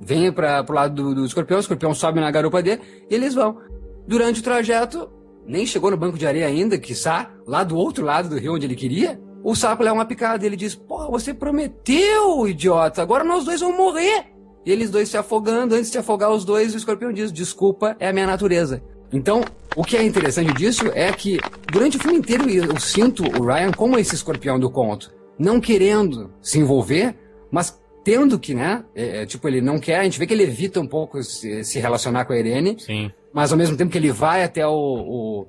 [0.00, 3.34] vem para pro lado do, do escorpião, o escorpião sobe na garupa dele e eles
[3.34, 3.58] vão.
[4.06, 5.08] Durante o trajeto,
[5.46, 8.66] nem chegou no banco de areia ainda, quiçá, lá do outro lado do rio onde
[8.66, 13.24] ele queria, o sapo leva uma picada e ele diz, pô, você prometeu, idiota, agora
[13.24, 14.26] nós dois vamos morrer.
[14.64, 18.08] E eles dois se afogando, antes de afogar os dois, o escorpião diz, desculpa, é
[18.08, 18.82] a minha natureza.
[19.12, 19.42] Então,
[19.76, 21.38] o que é interessante disso é que,
[21.70, 25.12] durante o filme inteiro, eu sinto o Ryan como esse escorpião do conto.
[25.38, 27.16] Não querendo se envolver,
[27.50, 28.84] mas tendo que, né?
[28.94, 31.64] é, é, tipo, ele não quer, a gente vê que ele evita um pouco se,
[31.64, 33.10] se relacionar com a Irene, Sim.
[33.32, 35.46] mas ao mesmo tempo que ele vai até o, o,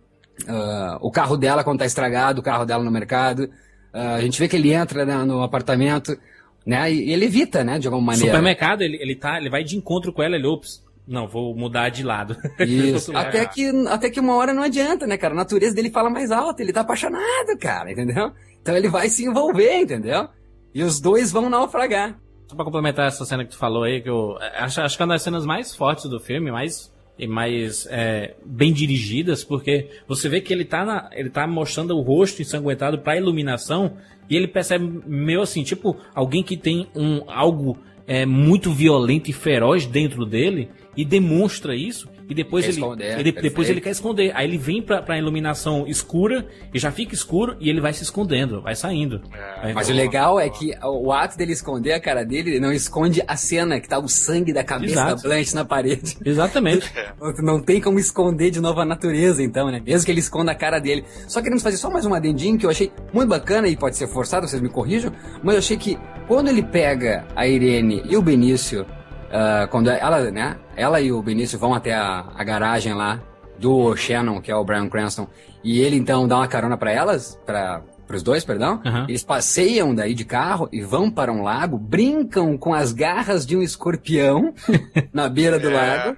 [0.47, 3.49] ah, o carro dela quando tá estragado, o carro dela no mercado.
[3.93, 6.17] Ah, a gente vê que ele entra né, no apartamento,
[6.65, 6.91] né?
[6.91, 7.79] E, e ele evita, né?
[7.79, 8.27] De alguma maneira.
[8.27, 11.89] Supermercado, ele, ele, tá, ele vai de encontro com ela, ele, ops, não, vou mudar
[11.89, 12.37] de lado.
[12.59, 13.15] Isso.
[13.15, 15.33] até, que, até que uma hora não adianta, né, cara?
[15.33, 18.31] A natureza dele fala mais alto, ele tá apaixonado, cara, entendeu?
[18.61, 20.29] Então ele vai se envolver, entendeu?
[20.73, 22.17] E os dois vão naufragar.
[22.53, 25.05] Só pra complementar essa cena que tu falou aí, que eu acho, acho que é
[25.07, 30.29] uma das cenas mais fortes do filme, mais e mais é, bem dirigidas, porque você
[30.29, 33.97] vê que ele tá, na, ele tá mostrando o rosto ensanguentado pra iluminação
[34.29, 39.33] e ele percebe meio assim, tipo, alguém que tem um algo é, muito violento e
[39.33, 43.89] feroz dentro dele e demonstra isso e depois Quer ele, esconder, ele depois ele quer
[43.89, 44.31] esconder.
[44.35, 48.03] Aí ele vem pra, pra iluminação escura e já fica escuro e ele vai se
[48.03, 49.21] escondendo, vai saindo.
[49.61, 53.21] Aí Mas o legal é que o ato dele esconder a cara dele não esconde
[53.27, 55.15] a cena que tá o sangue da cabeça Exato.
[55.15, 56.17] da Blanche na parede.
[56.23, 56.91] Exatamente.
[57.43, 59.81] Não tem como esconder de novo a natureza, então, né?
[59.85, 61.03] Mesmo que ele esconda a cara dele.
[61.27, 64.07] Só queremos fazer só mais um adendinho que eu achei muito bacana e pode ser
[64.07, 68.21] forçado, vocês me corrijam, mas eu achei que quando ele pega a Irene e o
[68.21, 68.85] Benício,
[69.33, 70.55] ah, quando ela, né?
[70.77, 73.19] Ela e o Benício vão até a, a garagem lá
[73.59, 75.27] do Shannon, que é o Brian Cranston,
[75.63, 77.81] e ele então dá uma carona pra elas, para
[78.13, 78.81] os dois, perdão.
[78.85, 79.05] Aham.
[79.07, 83.55] Eles passeiam daí de carro e vão para um lago, brincam com as garras de
[83.57, 84.53] um escorpião
[85.13, 85.73] na beira do É.
[85.73, 86.17] lago.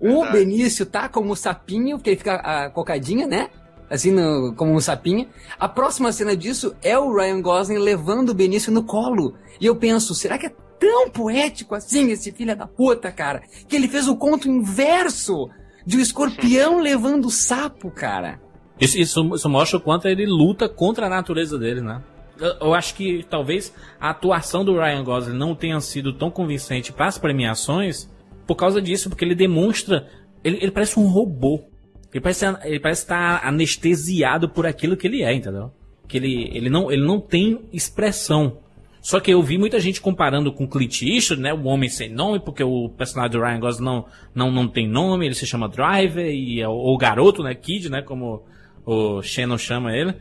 [0.00, 0.32] O Verdade.
[0.38, 3.48] Benício tá como um sapinho, porque ele fica a cocadinha, né?
[3.88, 5.28] Assim, no- como um sapinho.
[5.60, 9.34] A próxima cena disso é o Ryan Gosling levando o Benício no colo.
[9.60, 13.42] E eu penso, será que é tão poético assim esse filho da puta, cara?
[13.68, 15.48] Que ele fez o conto inverso
[15.86, 18.40] de um escorpião levando o sapo, cara.
[18.80, 22.02] Isso, isso, isso mostra o quanto ele luta contra a natureza dele, né?
[22.40, 26.92] Eu, eu acho que talvez a atuação do Ryan Gosling não tenha sido tão convincente
[26.92, 28.10] para as premiações
[28.44, 30.08] por causa disso, porque ele demonstra.
[30.42, 31.62] Ele, ele parece um robô.
[32.12, 35.70] Ele parece, ele parece estar anestesiado por aquilo que ele é, entendeu?
[36.08, 38.61] Que ele, ele, não, ele não tem expressão.
[39.02, 41.52] Só que eu vi muita gente comparando com Clint Eastwood, né?
[41.52, 45.26] O Homem Sem Nome, porque o personagem do Ryan Gosling não, não, não tem nome,
[45.26, 47.52] ele se chama Driver, e é o, o garoto, né?
[47.52, 48.00] Kid, né?
[48.00, 48.44] Como
[48.86, 50.14] o Shannon chama ele.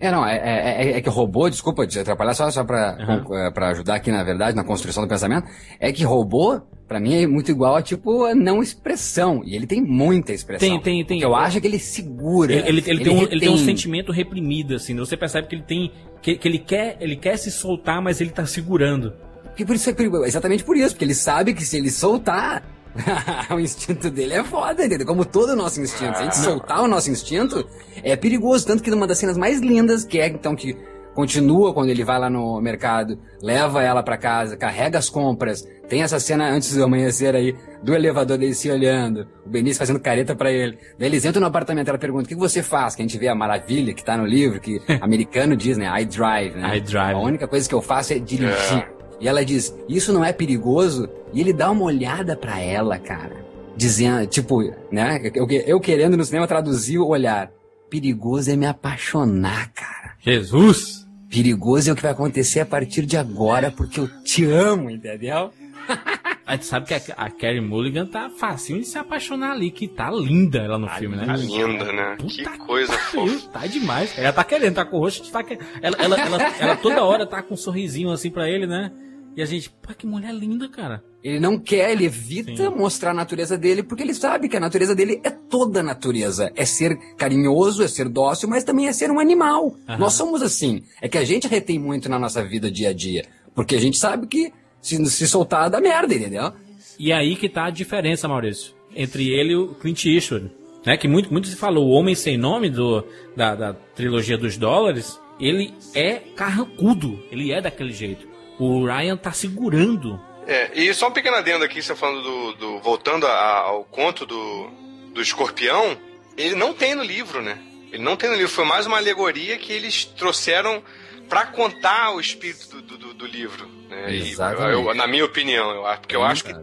[0.00, 3.52] É, não, é, é, é, é que robô, desculpa te atrapalhar, só, só pra, uhum.
[3.52, 5.46] pra ajudar aqui, na verdade, na construção do pensamento,
[5.78, 9.42] é que robô, pra mim, é muito igual a, tipo, a não expressão.
[9.44, 10.68] E ele tem muita expressão.
[10.68, 11.20] Tem, tem, tem.
[11.20, 12.52] eu acho que ele segura.
[12.52, 14.94] Ele, ele, ele, ele tem, um, ele tem um sentimento reprimido, assim.
[14.96, 15.92] Você percebe que ele tem.
[16.22, 19.12] Que, que ele, quer, ele quer se soltar, mas ele tá segurando.
[19.58, 19.94] E por isso é
[20.26, 22.62] exatamente por isso, porque ele sabe que se ele soltar,
[23.50, 25.06] o instinto dele é foda, entendeu?
[25.06, 26.16] Como todo o nosso instinto.
[26.16, 27.66] Se a gente soltar o nosso instinto,
[28.02, 28.66] é perigoso.
[28.66, 30.76] Tanto que numa das cenas mais lindas, que é então que
[31.14, 35.64] continua quando ele vai lá no mercado, leva ela para casa, carrega as compras.
[35.88, 40.00] Tem essa cena antes do amanhecer aí, do elevador dele se olhando, o Benício fazendo
[40.00, 40.78] careta para ele.
[40.98, 42.94] Daí eles entram no apartamento, ela pergunta: o que você faz?
[42.94, 45.86] Que a gente vê a maravilha que tá no livro, que americano diz, né?
[46.00, 46.76] I drive, né?
[46.76, 47.14] I drive.
[47.14, 48.78] A única coisa que eu faço é dirigir.
[48.78, 48.88] É.
[49.20, 51.08] E ela diz: Isso não é perigoso?
[51.32, 53.44] E ele dá uma olhada para ela, cara.
[53.76, 55.20] Dizendo, tipo, né?
[55.34, 57.50] Eu, eu querendo no cinema traduzir o olhar.
[57.90, 60.14] Perigoso é me apaixonar, cara.
[60.20, 61.04] Jesus!
[61.28, 65.50] Perigoso é o que vai acontecer a partir de agora, porque eu te amo, entendeu?
[66.46, 69.88] A gente sabe que a, a Carrie Mulligan tá facinho de se apaixonar ali, que
[69.88, 71.24] tá linda ela no tá filme, né?
[71.24, 72.16] Tá linda, né?
[72.18, 73.48] Puta que coisa fofa.
[73.48, 74.16] Tá demais.
[74.18, 75.64] Ela tá querendo, tá com o rosto, tá querendo.
[75.80, 78.92] Ela, ela, ela, ela, toda hora tá com um sorrisinho assim pra ele, né?
[79.34, 81.02] E a gente, pô, que mulher linda, cara.
[81.22, 82.76] Ele não quer, ele evita Sim.
[82.76, 86.52] mostrar a natureza dele, porque ele sabe que a natureza dele é toda a natureza.
[86.54, 89.74] É ser carinhoso, é ser dócil, mas também é ser um animal.
[89.88, 89.98] Aham.
[89.98, 90.82] Nós somos assim.
[91.00, 93.24] É que a gente retém muito na nossa vida dia a dia.
[93.54, 94.52] Porque a gente sabe que
[94.84, 96.52] se, se soltar dá merda, entendeu?
[96.98, 100.50] E aí que tá a diferença, Maurício, entre ele e o Clint Eastwood.
[100.84, 103.02] Né, que muito, muito se falou, o Homem Sem Nome do,
[103.34, 109.32] da, da trilogia dos dólares, ele é carrancudo, ele é daquele jeito o Ryan tá
[109.32, 110.20] segurando.
[110.46, 112.52] É, e só um pequeno adendo aqui, você falando do.
[112.54, 114.70] do voltando a, ao conto do,
[115.12, 115.96] do escorpião,
[116.36, 117.58] ele não tem no livro, né?
[117.90, 120.82] Ele não tem no livro, foi mais uma alegoria que eles trouxeram
[121.28, 123.68] para contar o espírito do, do, do livro.
[123.88, 124.14] Né?
[124.16, 124.72] Exatamente.
[124.72, 126.54] Eu, na minha opinião, eu acho, porque eu acho que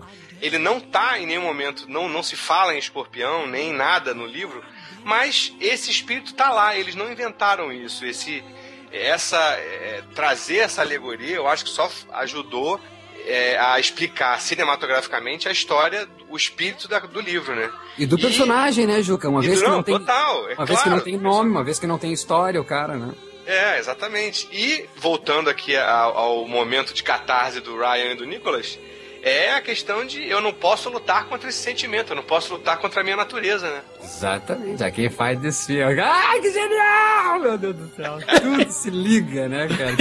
[0.41, 4.25] ele não tá em nenhum momento, não, não se fala em escorpião, nem nada no
[4.25, 4.63] livro,
[5.03, 8.05] mas esse espírito tá lá, eles não inventaram isso.
[8.05, 8.43] Esse,
[8.91, 12.79] essa é, trazer essa alegoria, eu acho que só ajudou
[13.25, 17.69] é, a explicar cinematograficamente a história, o espírito da, do livro, né?
[17.97, 19.29] E do personagem, né, Juca?
[19.29, 21.17] Uma vez do, que não, não tem, total, é uma claro, vez que não tem
[21.17, 23.13] nome, uma vez que não tem história, o cara, né?
[23.45, 24.47] É, exatamente.
[24.51, 28.77] E voltando aqui ao, ao momento de catarse do Ryan e do Nicholas,
[29.23, 32.77] é a questão de eu não posso lutar contra esse sentimento, eu não posso lutar
[32.80, 33.82] contra a minha natureza, né?
[34.04, 34.84] Exatamente.
[34.84, 36.01] Aqui faz desse filme.
[36.01, 37.39] Ai, que genial!
[37.39, 38.17] Meu Deus do céu.
[38.41, 39.95] Tudo se liga, né, cara?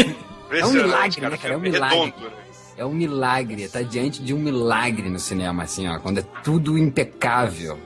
[0.59, 1.55] É um milagre, cara, né, cara?
[1.55, 1.97] É um milagre.
[1.99, 2.37] Redondo, né?
[2.77, 6.79] É um milagre, tá diante de um milagre no cinema, assim, ó, quando é tudo
[6.79, 7.79] impecável.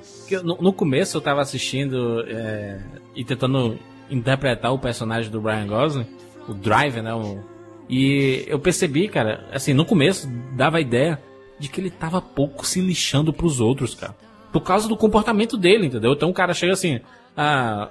[0.45, 2.81] No, no começo eu tava assistindo é,
[3.14, 3.77] e tentando
[4.11, 6.07] interpretar o personagem do Brian Gosling,
[6.49, 7.14] o Driver, né?
[7.14, 7.43] O,
[7.88, 11.21] e eu percebi, cara, assim, no começo dava a ideia
[11.59, 14.14] de que ele tava pouco se lixando pros outros, cara.
[14.53, 16.12] Por causa do comportamento dele, entendeu?
[16.12, 17.01] Então o cara chega assim,
[17.37, 17.90] ah,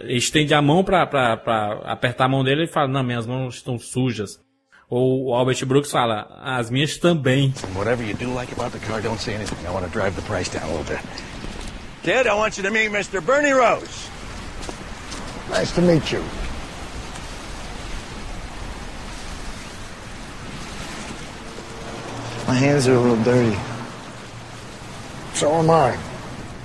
[0.00, 3.56] estende a mão pra, pra, pra apertar a mão dele e fala, não, minhas mãos
[3.56, 4.40] estão sujas.
[4.88, 7.52] Ou o Albert Brooks fala, as minhas também.
[7.74, 9.66] Whatever you do like about the car, don't say anything.
[9.66, 11.00] I want to drive the price down a little bit.
[12.02, 13.24] Kid, I want you to meet Mr.
[13.24, 14.13] Bernie Rose.
[15.50, 16.22] Nice to meet you.
[22.48, 23.56] My hands are a little dirty.
[25.34, 25.98] So am I.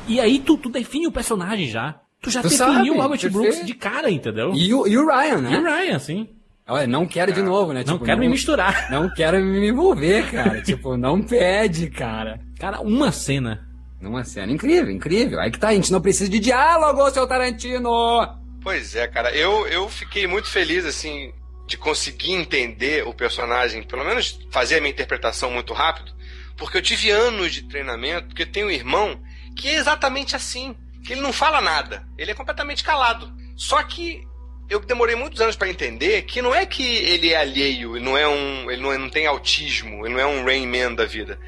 [0.08, 2.00] E aí tu, tu define o personagem já.
[2.22, 4.52] Tu já tu definiu sabe, o Albert Brooks de cara, entendeu?
[4.54, 5.54] E o, e o Ryan, né?
[5.54, 6.30] E o Ryan, sim.
[6.68, 7.84] Olha, não quero de novo, né?
[7.86, 8.92] Não tipo, quero não, me misturar.
[8.92, 10.62] Não quero me envolver, cara.
[10.64, 12.40] tipo, não pede, cara.
[12.60, 13.68] Cara, uma cena.
[14.02, 15.40] Uma cena incrível, incrível.
[15.40, 18.39] Aí que tá, a gente não precisa de diálogo, seu Tarantino!
[18.62, 19.32] Pois é, cara.
[19.32, 21.34] Eu, eu fiquei muito feliz, assim,
[21.68, 26.12] de conseguir entender o personagem, pelo menos fazer a minha interpretação muito rápido,
[26.58, 29.22] porque eu tive anos de treinamento, porque eu tenho um irmão
[29.56, 33.32] que é exatamente assim, que ele não fala nada, ele é completamente calado.
[33.56, 34.28] Só que
[34.70, 38.18] eu demorei muitos anos para entender que não é que ele é alheio, ele não
[38.18, 41.06] é um, ele não, é, não tem autismo, ele não é um Rain Man da
[41.06, 41.40] vida.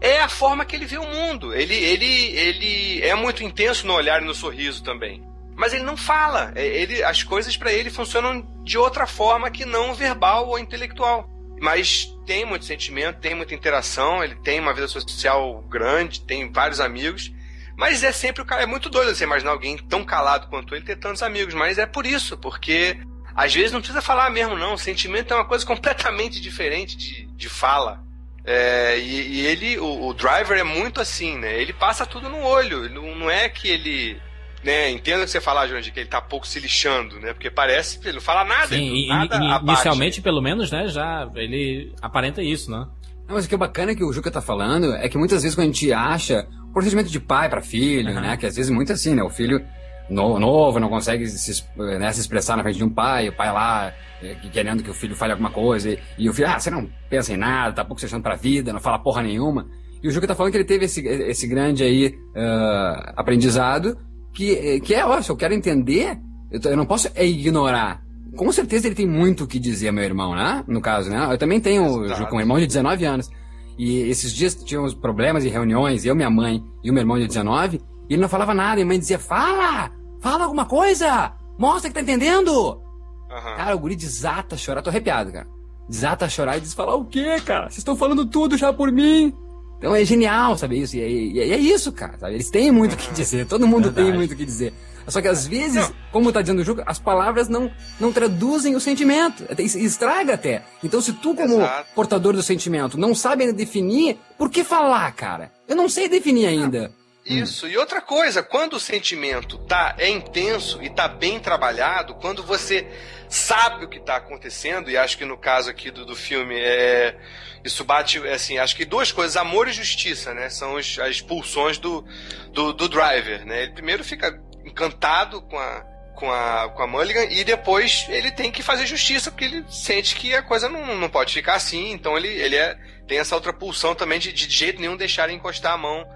[0.00, 1.54] É a forma que ele vê o mundo.
[1.54, 5.22] Ele, ele, ele é muito intenso no olhar e no sorriso também.
[5.60, 6.52] Mas ele não fala.
[6.54, 11.28] É, ele, as coisas para ele funcionam de outra forma que não verbal ou intelectual.
[11.60, 16.80] Mas tem muito sentimento, tem muita interação, ele tem uma vida social grande, tem vários
[16.80, 17.30] amigos.
[17.76, 18.62] Mas é sempre o cara.
[18.62, 21.52] É muito doido você imaginar alguém tão calado quanto ele ter tantos amigos.
[21.52, 22.96] Mas é por isso, porque
[23.34, 24.72] às vezes não precisa falar mesmo, não.
[24.72, 28.02] O sentimento é uma coisa completamente diferente de, de fala.
[28.46, 31.60] É, e, e, ele, o, o, driver é muito assim, né?
[31.60, 32.88] Ele passa tudo no olho.
[32.88, 34.18] Não, não é que ele.
[34.62, 37.32] Né, entenda que você falar, Jorge, que ele tá pouco se lixando, né?
[37.32, 38.68] Porque parece que ele não fala nada.
[38.68, 40.86] Sim, nada inicialmente, pelo menos, né?
[40.88, 42.86] Já ele aparenta isso, né?
[43.26, 45.54] Não, mas o que é bacana que o Juca tá falando é que muitas vezes
[45.54, 48.20] quando a gente acha procedimento de pai para filho, uhum.
[48.20, 48.36] né?
[48.36, 49.22] Que às vezes muito assim, né?
[49.22, 49.64] O filho
[50.10, 53.94] novo, não consegue se, né, se expressar na frente de um pai, o pai lá
[54.20, 56.88] é, querendo que o filho fale alguma coisa, e, e, o filho, ah, você não
[57.08, 59.68] pensa em nada, tá pouco se achando pra vida, não fala porra nenhuma.
[60.02, 63.96] E o Juca tá falando que ele teve esse, esse grande aí uh, aprendizado,
[64.32, 66.18] que, que é, ó, se eu quero entender,
[66.50, 68.02] eu, eu não posso é ignorar.
[68.36, 70.64] Com certeza ele tem muito o que dizer, meu irmão, né?
[70.66, 71.28] No caso, né?
[71.30, 73.30] Eu também tenho, Juca, um irmão de 19 anos.
[73.76, 77.26] E esses dias tínhamos problemas em reuniões, eu, minha mãe e o meu irmão de
[77.26, 79.90] 19, e ele não falava nada, e a mãe dizia, fala!
[80.20, 81.32] Fala alguma coisa!
[81.58, 82.50] Mostra que tá entendendo!
[82.50, 83.56] Uhum.
[83.56, 85.46] Cara, o guri desata a chorar, tô arrepiado, cara.
[85.88, 87.64] Desata a chorar e diz, falar o quê, cara?
[87.64, 89.32] Vocês estão falando tudo já por mim!
[89.80, 90.94] Então é genial, sabe isso?
[90.94, 91.08] E é,
[91.46, 92.18] e é isso, cara.
[92.18, 92.34] Sabe?
[92.34, 94.08] Eles têm muito o que dizer, todo mundo Verdade.
[94.08, 94.74] tem muito o que dizer.
[95.08, 95.94] Só que às vezes, não.
[96.12, 99.42] como tá dizendo o Juca, as palavras não, não traduzem o sentimento.
[99.58, 100.62] Estraga até.
[100.84, 101.88] Então, se tu, como Exato.
[101.94, 105.50] portador do sentimento, não sabe definir, por que falar, cara?
[105.66, 106.92] Eu não sei definir ainda.
[107.24, 107.66] Isso.
[107.66, 112.86] E outra coisa, quando o sentimento tá é intenso e tá bem trabalhado, quando você
[113.30, 117.16] sabe o que está acontecendo, e acho que no caso aqui do, do filme é
[117.64, 120.48] isso bate assim, acho que duas coisas, amor e justiça, né?
[120.50, 122.04] São os, as pulsões do,
[122.52, 123.62] do, do driver, né?
[123.62, 125.88] Ele primeiro fica encantado com a
[126.20, 130.14] com a, com a Mulligan e depois ele tem que fazer justiça porque ele sente
[130.14, 132.76] que a coisa não, não pode ficar assim, então ele, ele é,
[133.08, 136.06] tem essa outra pulsão também de, de jeito nenhum deixar encostar a mão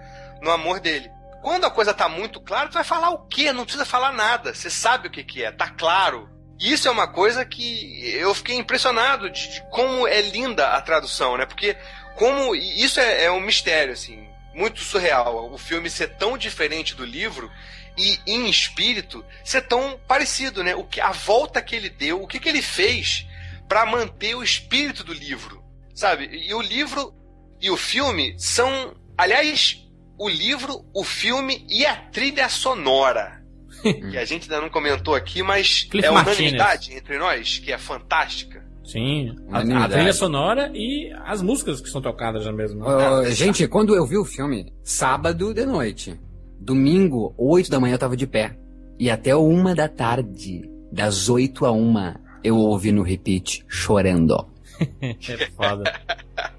[0.42, 1.10] no amor dele.
[1.42, 3.50] Quando a coisa tá muito clara, tu vai falar o quê?
[3.50, 4.54] Não precisa falar nada.
[4.54, 6.28] Você sabe o que, que é, tá claro.
[6.64, 11.36] Isso é uma coisa que eu fiquei impressionado de, de como é linda a tradução,
[11.36, 11.44] né?
[11.44, 11.76] Porque
[12.16, 15.52] como isso é, é um mistério, assim, muito surreal.
[15.52, 17.52] O filme ser tão diferente do livro
[17.98, 20.74] e em espírito ser tão parecido, né?
[20.74, 23.26] O que a volta que ele deu, o que, que ele fez
[23.68, 25.62] para manter o espírito do livro,
[25.94, 26.30] sabe?
[26.32, 27.14] E o livro
[27.60, 29.86] e o filme são, aliás,
[30.18, 33.43] o livro, o filme e a trilha sonora.
[34.10, 37.78] que a gente ainda não comentou aqui, mas Cliff é unanimidade entre nós, que é
[37.78, 38.64] fantástica.
[38.84, 43.20] Sim, a, a, trilha sonora e as músicas que são tocadas na mesma.
[43.20, 46.20] Uh, gente, quando eu vi o filme, sábado de noite,
[46.60, 48.56] domingo, 8 da manhã eu tava de pé.
[48.98, 54.46] E até uma da tarde, das 8 a uma, eu ouvi no repeat chorando.
[55.00, 55.84] é foda.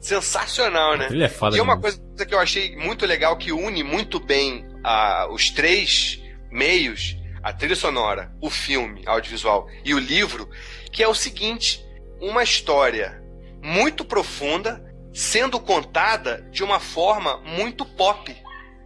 [0.00, 1.08] sensacional, né?
[1.10, 4.18] Ele é foda e é uma coisa que eu achei muito legal que une muito
[4.18, 10.48] bem uh, os três meios, a trilha sonora, o filme audiovisual e o livro,
[10.92, 11.84] que é o seguinte:
[12.20, 13.22] uma história
[13.62, 18.34] muito profunda sendo contada de uma forma muito pop,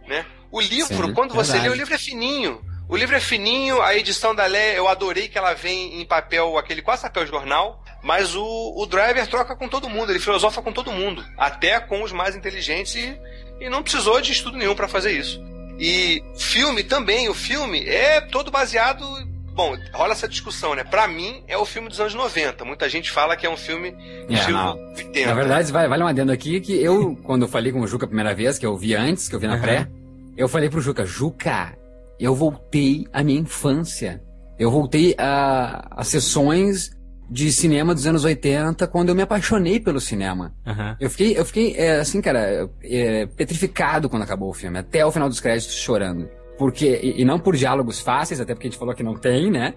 [0.07, 0.25] né?
[0.51, 1.69] O livro, Sim, quando você verdade.
[1.69, 2.61] lê, o livro é fininho.
[2.87, 6.55] O livro é fininho, a edição da Lé, eu adorei que ela vem em papel,
[6.55, 10.71] aquele quase papel jornal, mas o, o driver troca com todo mundo, ele filosofa com
[10.71, 13.19] todo mundo, até com os mais inteligentes e,
[13.59, 15.41] e não precisou de estudo nenhum para fazer isso.
[15.79, 19.05] E filme também, o filme é todo baseado.
[19.53, 20.83] Bom, rola essa discussão, né?
[20.83, 22.65] Pra mim, é o filme dos anos 90.
[22.65, 23.95] Muita gente fala que é um filme
[24.29, 24.57] é, estilo
[24.97, 25.27] 80.
[25.27, 28.05] Na verdade, vai, vale um adendo aqui que eu, quando eu falei com o Juca
[28.05, 29.61] a primeira vez, que eu vi antes, que eu vi na uhum.
[29.61, 29.87] pré,
[30.35, 31.77] eu falei pro Juca, Juca,
[32.19, 34.21] eu voltei à minha infância.
[34.57, 36.94] Eu voltei a, a sessões
[37.29, 40.53] de cinema dos anos 80 quando eu me apaixonei pelo cinema.
[40.65, 40.95] Uhum.
[40.99, 45.11] Eu fiquei, eu fiquei é, assim, cara, é, petrificado quando acabou o filme, até o
[45.11, 46.29] final dos créditos chorando.
[46.57, 49.51] Porque, e, e, não por diálogos fáceis, até porque a gente falou que não tem,
[49.51, 49.73] né?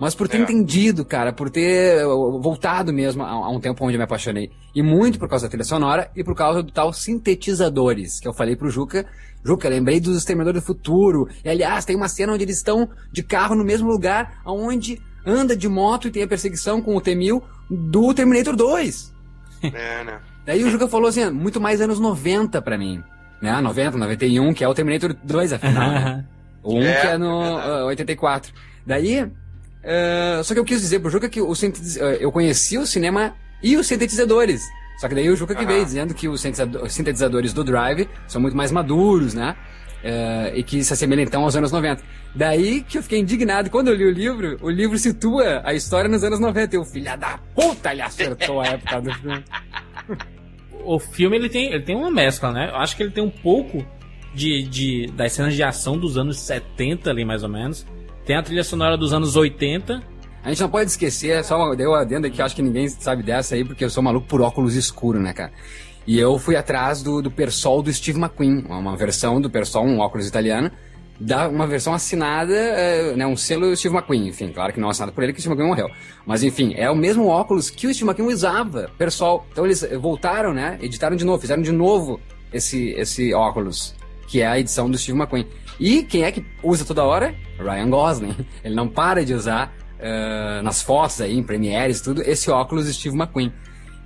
[0.00, 0.40] Mas por ter é.
[0.40, 4.50] entendido, cara, por ter voltado mesmo a, a, um tempo onde eu me apaixonei.
[4.74, 8.32] E muito por causa da trilha sonora e por causa do tal sintetizadores, que eu
[8.32, 9.06] falei pro Juca.
[9.44, 11.28] Juca, lembrei dos Exterminadores do Futuro.
[11.44, 15.56] E aliás, tem uma cena onde eles estão de carro no mesmo lugar onde anda
[15.56, 19.14] de moto e tem a perseguição com o T-1000 do Terminator 2.
[19.62, 20.20] É, né?
[20.46, 23.02] Daí o Juca falou assim, muito mais anos 90 pra mim.
[23.40, 23.60] Né?
[23.60, 25.90] 90, 91, que é o Terminator 2, afinal.
[25.90, 26.24] Né?
[26.62, 28.52] o 1 é, que é no uh, 84.
[28.86, 32.86] Daí, uh, só que eu quis dizer pro Juca que o uh, eu conheci o
[32.86, 34.62] cinema e os sintetizadores.
[34.98, 38.56] Só que daí o Juca que veio dizendo que os sintetizadores do Drive são muito
[38.56, 39.54] mais maduros, né?
[40.02, 42.02] É, e que se assemelham então aos anos 90.
[42.34, 43.70] Daí que eu fiquei indignado.
[43.70, 46.76] Quando eu li o livro, o livro situa a história nos anos 90.
[46.76, 49.44] E o filho da puta, ele acertou a época do filme.
[50.84, 52.70] O filme ele tem, ele tem uma mescla, né?
[52.70, 53.84] Eu acho que ele tem um pouco
[54.32, 57.86] de, de das cenas de ação dos anos 70 ali, mais ou menos.
[58.24, 60.02] Tem a trilha sonora dos anos 80.
[60.42, 63.54] A gente não pode esquecer, só deu adendo que eu acho que ninguém sabe dessa
[63.54, 65.52] aí, porque eu sou maluco por óculos escuros, né, cara?
[66.08, 69.98] E eu fui atrás do, do Persol do Steve McQueen, uma versão do Persol, um
[69.98, 70.70] óculos italiano,
[71.20, 75.12] da, uma versão assinada, eh, né, um selo Steve McQueen, enfim, claro que não assinado
[75.12, 75.94] por ele, que o Steve McQueen morreu.
[76.24, 79.46] Mas enfim, é o mesmo óculos que o Steve McQueen usava, Persol.
[79.52, 82.18] Então eles voltaram, né, editaram de novo, fizeram de novo
[82.54, 83.94] esse, esse óculos,
[84.28, 85.46] que é a edição do Steve McQueen.
[85.78, 87.34] E quem é que usa toda hora?
[87.58, 88.36] Ryan Gosling.
[88.64, 93.14] Ele não para de usar eh, nas fotos aí, em premieres tudo, esse óculos Steve
[93.14, 93.52] McQueen.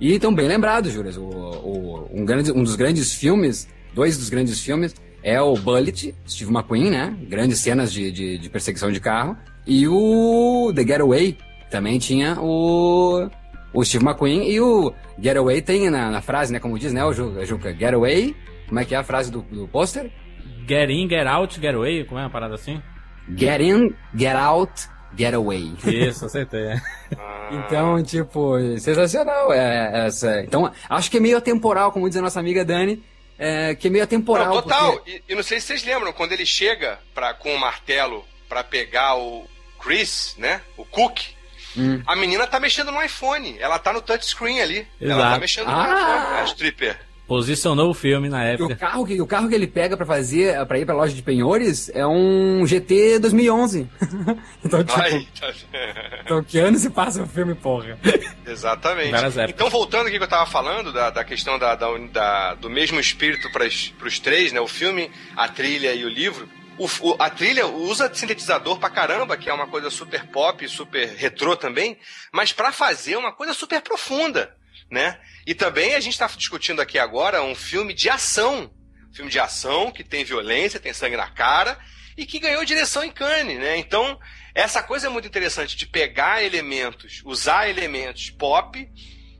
[0.03, 4.29] E então, bem lembrado, Júlias, o, o- um, grande, um dos grandes filmes, dois dos
[4.29, 4.93] grandes filmes,
[5.23, 7.15] é o Bullet, Steve McQueen, né?
[7.29, 9.37] Grandes cenas de, de, de perseguição de carro.
[9.65, 11.37] E o The Getaway,
[11.71, 13.29] também tinha o,
[13.73, 14.49] o Steve McQueen.
[14.51, 16.59] E o Getaway tem na, na frase, né?
[16.59, 17.73] Como diz, né, o Ju- Juca?
[17.73, 18.35] Getaway,
[18.67, 20.11] como é que é a frase do, do pôster?
[20.67, 22.81] Get in, get out, get away, como é uma parada assim?
[23.37, 24.73] Get in, get out,
[25.17, 25.71] get away.
[25.85, 26.73] Isso, acertei.
[27.51, 29.51] Então, tipo, sensacional.
[29.53, 30.41] É, essa.
[30.41, 33.03] Então, acho que é meio atemporal, como diz a nossa amiga Dani,
[33.37, 34.47] é, que é meio atemporal.
[34.55, 34.93] Não, total.
[34.93, 38.23] porque- E, e não sei se vocês lembram, quando ele chega pra, com o martelo
[38.49, 39.45] pra pegar o
[39.79, 40.61] Chris, né?
[40.77, 41.19] O Cook.
[41.75, 42.01] Hum.
[42.05, 43.57] A menina tá mexendo no iPhone.
[43.59, 44.87] Ela tá no touchscreen ali.
[45.01, 45.33] Ela Exato.
[45.33, 45.83] tá mexendo no Ah!
[45.83, 46.99] iPhone, a stripper.
[47.33, 48.75] Posicionou o filme na época.
[48.75, 51.21] O carro, que, o carro que ele pega pra fazer, pra ir pra loja de
[51.23, 53.89] penhores, é um GT 2011.
[54.63, 55.51] então, tipo, Ai, tá-
[56.23, 57.97] então, que ano se passa o filme, porra?
[58.45, 59.09] Exatamente.
[59.49, 62.99] Então, voltando aqui que eu tava falando, da, da questão da, da- da- do mesmo
[62.99, 64.59] espírito para os três, né?
[64.61, 66.47] O filme, a trilha e o livro.
[66.77, 71.07] O, o- a trilha usa sintetizador pra caramba, que é uma coisa super pop, super
[71.17, 71.97] retrô também,
[72.31, 74.55] mas pra fazer uma coisa super profunda,
[74.93, 75.19] né?
[75.45, 78.71] E também a gente tá discutindo aqui agora um filme de ação.
[79.13, 81.77] Filme de ação que tem violência, tem sangue na cara
[82.17, 83.77] e que ganhou direção em Cannes, né?
[83.77, 84.19] Então,
[84.55, 88.87] essa coisa é muito interessante de pegar elementos, usar elementos pop,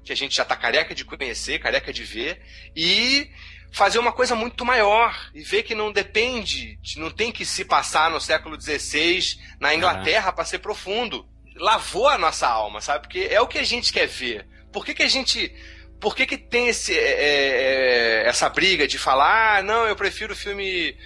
[0.04, 2.41] que a gente já tá careca de conhecer, careca de ver,
[2.76, 3.30] e
[3.72, 7.64] fazer uma coisa muito maior e ver que não depende, de- não tem que se
[7.66, 11.28] passar no século XVI na Inglaterra para ser profundo.
[11.56, 13.08] Lavou a nossa alma, sabe?
[13.08, 14.47] Porque é o que a gente quer ver.
[14.74, 15.53] Por que, que a gente.
[16.01, 20.36] Por que, que tem esse, é, é, essa briga de falar, ah, não, eu prefiro
[20.36, 20.97] filme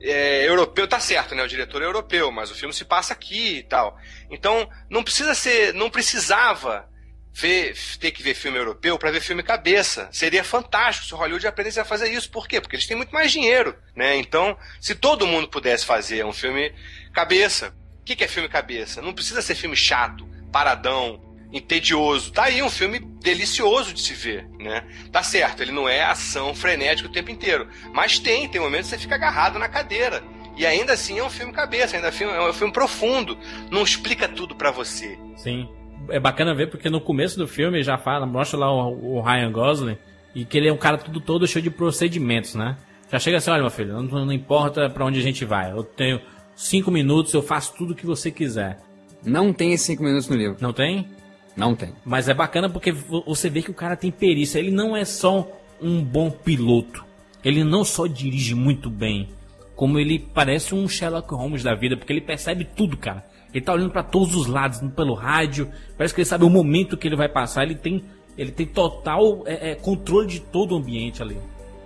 [0.00, 1.44] é, europeu, tá certo, né?
[1.44, 3.96] O diretor é europeu, mas o filme se passa aqui e tal.
[4.30, 6.88] Então, não precisa ser, não precisava
[7.32, 10.08] ver, ter que ver filme europeu para ver filme cabeça.
[10.10, 12.30] Seria fantástico se o Hollywood aprendesse a fazer isso.
[12.30, 12.60] Por quê?
[12.60, 14.16] Porque eles têm muito mais dinheiro, né?
[14.16, 16.74] Então, se todo mundo pudesse fazer um filme
[17.12, 19.00] cabeça, o que, que é filme cabeça?
[19.00, 22.32] Não precisa ser filme chato, paradão, entedioso.
[22.32, 24.84] Tá aí um filme delicioso de se ver, né?
[25.10, 28.96] Tá certo, ele não é ação frenética o tempo inteiro, mas tem, tem momentos que
[28.96, 30.22] você fica agarrado na cadeira.
[30.56, 33.38] E ainda assim é um filme cabeça, ainda é um filme- é um filme profundo.
[33.70, 35.18] Não explica tudo pra você.
[35.36, 35.68] Sim.
[36.10, 39.50] É bacana ver porque no começo do filme já fala, mostra lá o, o Ryan
[39.52, 39.96] Gosling
[40.34, 42.76] e que ele é um cara tudo todo cheio de procedimentos, né?
[43.10, 45.82] Já chega assim, olha meu filho, não, não importa pra onde a gente vai, eu
[45.84, 46.20] tenho
[46.56, 48.78] cinco minutos, eu faço tudo o que você quiser.
[49.24, 50.56] Não tem esses cinco minutos no livro.
[50.60, 51.08] Não tem?
[51.56, 51.90] Não tem.
[52.04, 54.58] Mas é bacana porque vo- você vê que o cara tem perícia.
[54.58, 55.46] Ele não é só
[55.80, 57.04] um bom piloto.
[57.44, 59.28] Ele não só dirige muito bem,
[59.74, 63.24] como ele parece um Sherlock Holmes da vida, porque ele percebe tudo, cara.
[63.52, 65.68] Ele tá olhando pra todos os lados, pelo rádio.
[65.98, 67.64] Parece que ele sabe o momento que ele vai passar.
[67.64, 68.02] Ele tem,
[68.38, 71.36] ele tem total é, é, controle de todo o ambiente ali.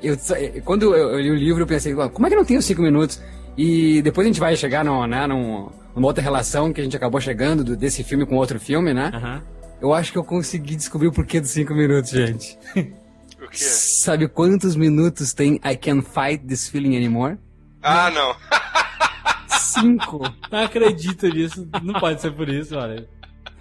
[0.02, 0.16] Eu,
[0.64, 2.82] quando eu, li o livro, eu pensei, "Ué, como é que não tem os cinco
[2.82, 3.20] minutos?
[3.56, 6.94] E depois a gente vai chegar no, né, num- numa outra relação que a gente
[6.96, 9.10] acabou chegando do- desse filme com outro filme, né?
[9.14, 9.42] Aham.
[9.80, 12.58] Eu acho que eu consegui descobrir o porquê dos cinco minutos, gente.
[13.38, 13.58] O quê?
[13.58, 17.36] Sabe quantos minutos tem I Can't Fight This Feeling Anymore?
[17.82, 18.34] Ah, não.
[19.46, 20.20] Cinco.
[20.50, 21.68] Não acredito nisso.
[21.82, 23.06] Não pode ser por isso, olha.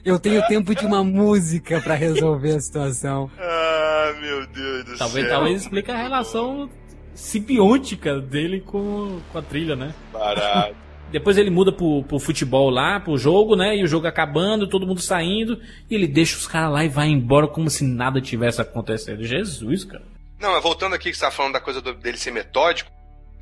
[0.04, 3.30] Eu tenho tempo de uma música pra resolver a situação.
[3.38, 5.36] Ah, meu Deus do Talvez, céu.
[5.36, 6.70] talvez explique a relação
[7.14, 9.94] simbiótica dele com, com a trilha, né?
[10.12, 10.76] Barato.
[11.18, 13.74] Depois ele muda pro, pro futebol lá, pro jogo, né?
[13.78, 15.62] E o jogo acabando, todo mundo saindo.
[15.90, 19.24] E ele deixa os caras lá e vai embora como se nada tivesse acontecendo.
[19.24, 20.04] Jesus, cara.
[20.38, 22.92] Não, mas voltando aqui que você tá falando da coisa do- dele ser metódico.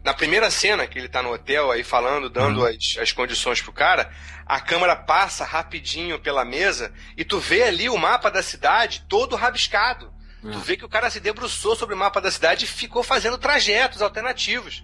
[0.04, 3.72] Na primeira cena que ele tá no hotel aí falando, dando as, as condições pro
[3.74, 4.12] cara,
[4.46, 9.36] a câmera passa rapidinho pela mesa e tu vê ali o mapa da cidade todo
[9.36, 10.12] rabiscado.
[10.44, 13.38] Tu vê que o cara se debruçou sobre o mapa da cidade e ficou fazendo
[13.38, 14.84] trajetos alternativos.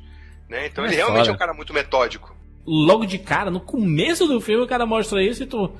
[0.49, 0.65] Né?
[0.65, 1.31] Então É ele realmente foda.
[1.31, 2.35] é um cara muito metódico.
[2.65, 5.71] Logo de cara, no começo do filme, o cara mostra isso e tu.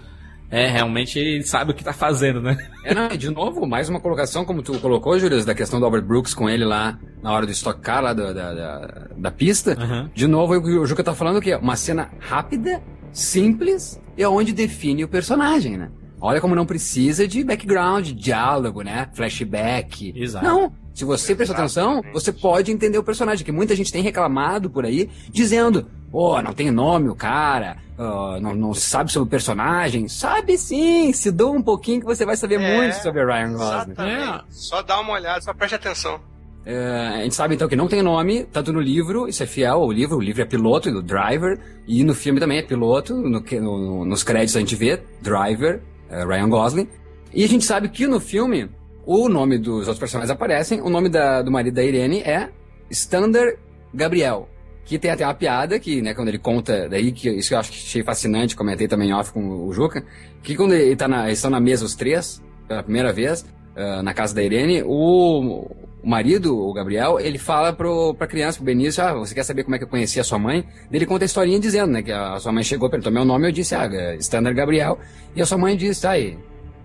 [0.51, 2.57] É, realmente ele sabe o que tá fazendo, né?
[2.83, 6.01] É, não, de novo, mais uma colocação, como tu colocou, Júlio, da questão do Albert
[6.01, 9.77] Brooks com ele lá na hora do Stock Car lá da, da, da, da pista.
[9.79, 10.09] Aham.
[10.13, 14.25] De novo, o que o Juca tá falando que é uma cena rápida, simples e
[14.25, 15.91] onde define o personagem, né?
[16.21, 19.07] Olha como não precisa de background, diálogo, né?
[19.13, 20.13] Flashback.
[20.15, 20.45] Exato.
[20.45, 20.73] Não.
[20.93, 24.83] Se você prestar atenção, você pode entender o personagem, que muita gente tem reclamado por
[24.83, 30.07] aí, dizendo, pô, não tem nome o cara, ah, não, não sabe sobre o personagem.
[30.07, 33.53] Sabe sim, se dou um pouquinho que você vai saber É, muito sobre o Ryan
[33.53, 33.91] Gosling.
[33.93, 34.43] Exatamente.
[34.49, 36.19] Só dá uma olhada, só preste atenção.
[36.65, 39.79] É, a gente sabe então que não tem nome, tanto no livro, isso é fiel
[39.81, 41.57] ao livro, o livro é piloto do Driver,
[41.87, 45.81] e no filme também é piloto, no que- no- nos créditos a gente vê Driver,
[46.09, 46.87] é, Ryan Gosling,
[47.33, 48.69] e a gente sabe que no filme
[49.05, 52.49] o nome dos outros personagens aparecem, o nome da- do marido da Irene é
[52.91, 53.57] Stander
[53.93, 54.47] Gabriel,
[54.89, 57.71] que tem até uma piada que, né, quando ele conta, daí que isso eu acho
[57.71, 60.03] que achei fascinante, comentei também off com o Juca,
[60.41, 64.01] que quando ele tá na, eles estão na mesa os três, pela primeira vez, ah,
[64.01, 65.67] na casa da Irene, o,
[66.01, 69.63] o marido, o Gabriel, ele fala pro, pra criança, pro Benício, ah, você quer saber
[69.63, 70.65] como é que eu conheci a sua mãe?
[70.91, 73.51] Ele conta a historinha dizendo, né, que a sua mãe chegou, perguntou meu nome, eu
[73.51, 74.97] disse, ah, Standard Gabriel,
[75.35, 76.35] e a sua mãe disse, tá aí.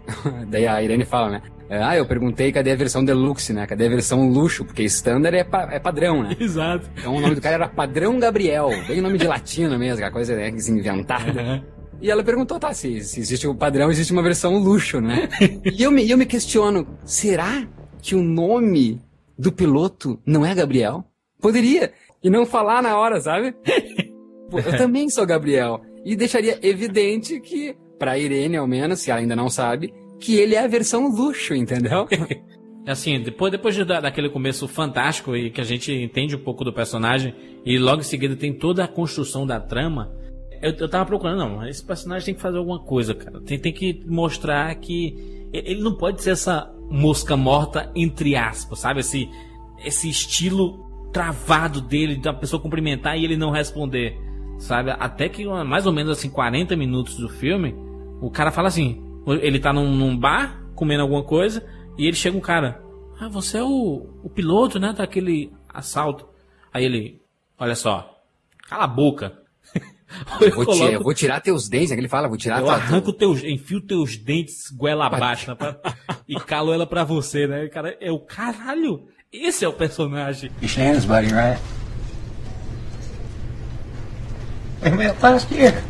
[0.49, 3.89] Daí a Irene fala, né, ah, eu perguntei cadê a versão deluxe, né, cadê a
[3.91, 6.37] versão luxo, porque Standard é, pa- é padrão, né.
[6.41, 6.89] Exato.
[6.97, 10.37] Então o nome do cara era Padrão Gabriel, bem nome de latino mesmo, aquela coisa
[10.37, 11.65] né, assim, inventada.
[12.01, 15.29] E ela perguntou, tá, se, se existe o padrão, existe uma versão luxo, né?
[15.65, 17.67] e eu me, eu me questiono, será
[18.03, 19.01] que o nome
[19.39, 21.05] do piloto não é Gabriel?
[21.41, 21.93] Poderia.
[22.23, 23.55] E não falar na hora, sabe?
[24.51, 25.81] Pô, eu também sou Gabriel.
[26.05, 29.93] E deixaria evidente que, pra Irene ao menos, se ela ainda não sabe,
[30.25, 32.07] que ele é a versão luxo, entendeu?
[32.87, 36.65] Assim, depois, depois de, da- daquele começo fantástico e que a gente entende um pouco
[36.65, 40.13] do personagem, e logo em seguida tem toda a construção da trama,
[40.63, 43.41] eu, eu tava procurando, não, esse personagem tem que fazer alguma coisa, cara.
[43.41, 49.01] Tem, tem que mostrar que ele não pode ser essa mosca morta, entre aspas, sabe?
[49.01, 49.29] Esse,
[49.85, 54.15] esse estilo travado dele, da pessoa cumprimentar e ele não responder,
[54.59, 54.91] sabe?
[54.91, 57.75] Até que mais ou menos assim, 40 minutos do filme,
[58.21, 61.65] o cara fala assim, ele tá num, num bar, comendo alguma coisa,
[61.99, 62.83] e ele chega um cara,
[63.21, 66.27] ah, você é o, o piloto, né, daquele assalto.
[66.73, 67.21] Aí ele,
[67.59, 68.21] olha só,
[68.69, 69.39] cala a boca.
[70.41, 72.59] Eu vou, coloco- tirar, eu vou tirar teus dentes, é que ele fala, vou tirar
[72.59, 75.79] eu tua- arranco teus, enfio teus dentes goela abaixo né, pra-
[76.29, 77.67] e calo ela pra você, né?
[77.69, 79.09] Cara, é o caralho.
[79.33, 80.51] Esse é o personagem.
[80.63, 81.61] You Shannon's buddy, right?
[84.97, 85.83] Met last year.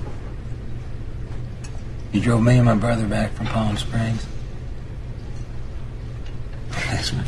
[2.14, 4.24] You drove me and my brother back from Palm Springs.
[6.92, 7.20] Listen,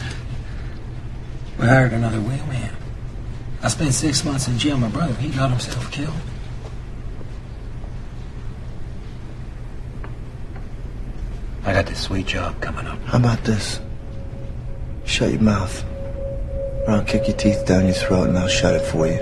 [1.58, 2.70] we hired another wheelman.
[3.64, 4.78] I spent six months in jail.
[4.78, 6.14] My brother, he got himself killed.
[11.64, 13.02] I got this sweet job coming up.
[13.06, 13.80] How about this?
[15.04, 15.84] Shut your mouth.
[16.86, 19.18] Or I'll kick your teeth down your throat and I'll shut it for you.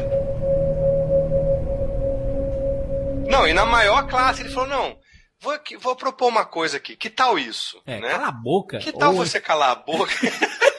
[3.30, 5.03] Não, e na maior classe ele falou, não,
[5.44, 7.80] vou, aqui- vou propor uma coisa aqui, que tal isso?
[7.86, 8.08] É, né?
[8.08, 8.78] cala a boca.
[8.78, 10.12] Que tal Ou- você calar a boca?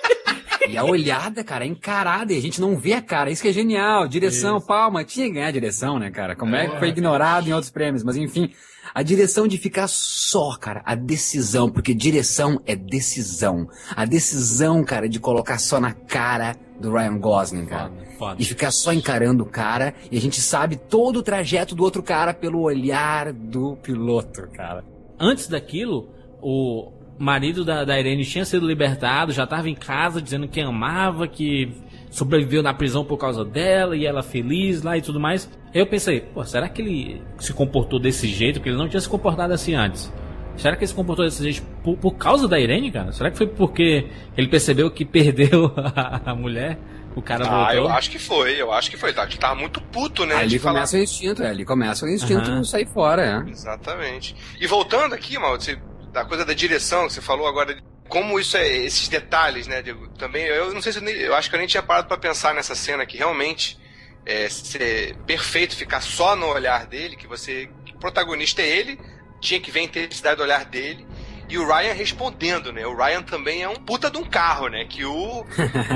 [0.68, 3.30] E a olhada, cara, é encarada, e a gente não vê a cara.
[3.30, 4.07] Isso que é genial.
[4.07, 5.03] Direção, palma.
[5.03, 6.36] Tinha que ganhar a direção, né, cara?
[6.36, 8.03] Como é que foi ignorado em outros prêmios?
[8.03, 8.51] Mas enfim,
[8.93, 13.68] a direção de ficar só, cara, a decisão, porque direção é decisão.
[13.95, 17.89] A decisão, cara, de colocar só na cara do Ryan Gosling, cara.
[17.89, 18.36] Foda, foda.
[18.41, 22.01] E ficar só encarando o cara, e a gente sabe todo o trajeto do outro
[22.01, 24.84] cara pelo olhar do piloto, cara.
[25.20, 26.09] Antes daquilo,
[26.41, 31.28] o marido da, da Irene tinha sido libertado, já estava em casa dizendo que amava,
[31.28, 31.72] que
[32.09, 35.49] sobreviveu na prisão por causa dela e ela feliz lá e tudo mais.
[35.74, 38.55] Aí eu pensei, pô, será que ele se comportou desse jeito?
[38.59, 40.11] Porque ele não tinha se comportado assim antes.
[40.55, 43.11] Será que ele se comportou desse jeito por, por causa da Irene, cara?
[43.11, 44.07] Será que foi porque
[44.38, 46.78] ele percebeu que perdeu a, a mulher?
[47.16, 47.76] O cara ah, voltou?
[47.76, 49.13] eu acho que foi, eu acho que foi.
[49.13, 50.36] Tá, ele tava muito puto, né?
[50.36, 52.63] Ali de falar- começa o instinto, é, ali começa o instinto Aham.
[52.63, 53.49] sair fora, é.
[53.49, 54.36] Exatamente.
[54.59, 55.78] E voltando aqui, mal, você-
[56.16, 60.07] da coisa da direção que você falou agora, como isso é, esses detalhes, né, Diego?
[60.18, 62.18] Também, eu não sei se eu, nem- eu acho que eu nem tinha parado pra
[62.18, 63.78] pensar nessa cena que realmente
[64.26, 68.97] é ser perfeito ficar só no olhar dele, que você, que protagonista é ele,
[69.41, 71.05] tinha que ver a intensidade do olhar dele.
[71.47, 72.85] E o Ryan respondendo, né?
[72.87, 74.85] O Ryan também é um puta de um carro, né?
[74.85, 75.45] Que o,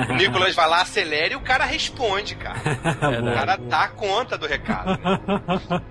[0.10, 2.60] o Nicolas vai lá, acelera e o cara responde, cara.
[3.20, 4.92] O cara dá conta do recado.
[5.02, 5.20] Né?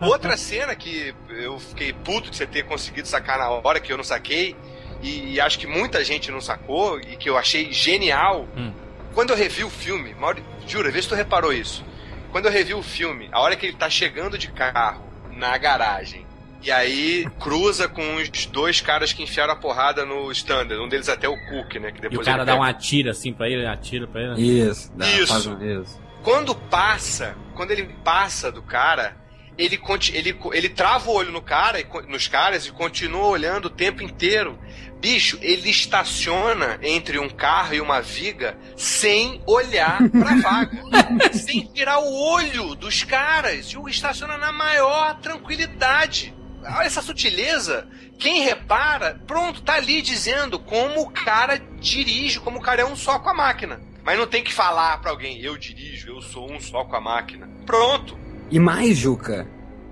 [0.07, 3.97] Outra cena que eu fiquei puto de você ter conseguido sacar na hora que eu
[3.97, 4.57] não saquei,
[5.03, 8.73] e, e acho que muita gente não sacou, e que eu achei genial, Hum.
[9.15, 11.85] quando eu revi o filme, Mauri, jura, vê se tu reparou isso.
[12.31, 15.03] Quando eu revi o filme, a hora que ele tá chegando de carro
[15.33, 16.27] na garagem,
[16.63, 21.09] e aí cruza com os dois caras que enfiaram a porrada no standard, um deles
[21.09, 21.93] até o Cook, né?
[21.93, 22.63] Que E depois o cara dá pega.
[22.65, 24.41] um atira assim pra ele, atira pra ele.
[24.43, 24.93] Isso.
[24.95, 25.27] dá- Isso.
[25.29, 26.01] faz um- isso.
[26.23, 29.17] Quando passa, quando ele passa do cara,
[29.57, 29.81] ele,
[30.13, 34.03] ele, ele trava o olho no cara, e nos caras e continua olhando o tempo
[34.03, 34.59] inteiro.
[35.01, 40.83] Bicho, ele estaciona entre um carro e uma viga sem olhar pra vaga.
[41.33, 43.67] sem tirar o olho dos caras.
[43.67, 46.35] E o estaciona na maior tranquilidade.
[46.77, 47.87] Olha essa sutileza.
[48.19, 52.97] Quem repara, pronto, tá ali dizendo como o cara dirige, como o cara é um
[52.97, 53.81] só com a máquina.
[54.05, 57.01] Mas não tem que falar pra alguém, eu dirijo, eu sou um só com a
[57.01, 57.49] máquina.
[57.67, 58.17] Pronto.
[58.51, 59.47] E mais, Juca,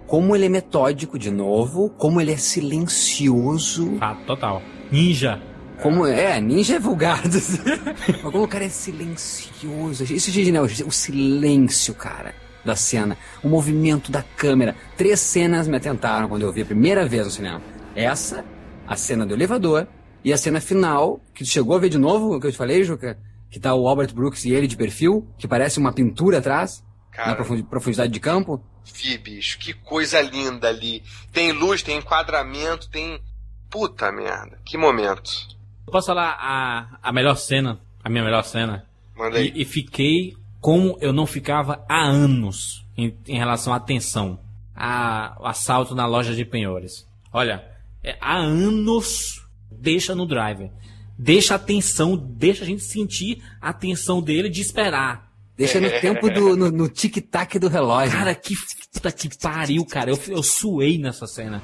[0.06, 4.62] como ele é metódico de novo, como ele é silencioso, Fato total.
[4.90, 5.40] Ninja.
[5.82, 7.20] como é, ninja é vulgar.
[8.08, 10.04] Mas como o cara é silencioso.
[10.04, 12.34] Isso é genial, o silêncio, cara,
[12.66, 14.76] da cena, o movimento da câmera.
[14.96, 17.62] Três cenas me atentaram quando eu vi a primeira vez no cinema.
[17.94, 18.44] Essa,
[18.86, 19.86] a cena do elevador
[20.24, 22.58] e a cena final, que tu chegou a ver de novo, o que eu te
[22.58, 23.18] falei, Juca,
[23.50, 27.16] que tá o Albert Brooks e ele de perfil, que parece uma pintura atrás, na
[27.24, 28.62] Cara, profundi- profundidade de campo.
[28.92, 31.02] vi, bicho, que coisa linda ali.
[31.32, 33.18] Tem luz, tem enquadramento, tem.
[33.70, 35.30] Puta merda, que momento.
[35.86, 38.84] Eu posso falar a, a melhor cena, a minha melhor cena?
[39.16, 39.52] Manda aí.
[39.54, 40.34] E, e fiquei
[40.66, 44.40] como eu não ficava há anos em, em relação à atenção.
[44.74, 47.06] A, o assalto na loja de penhores.
[47.32, 47.64] Olha,
[48.02, 50.72] é, há anos deixa no driver.
[51.16, 55.30] Deixa a atenção, deixa a gente sentir a atenção dele de esperar.
[55.56, 56.56] Deixa no tempo do.
[56.56, 58.18] no, no tic-tac do relógio.
[58.18, 58.56] Cara, que
[58.92, 60.10] puta que pariu, cara.
[60.10, 61.62] Eu, eu suei nessa cena.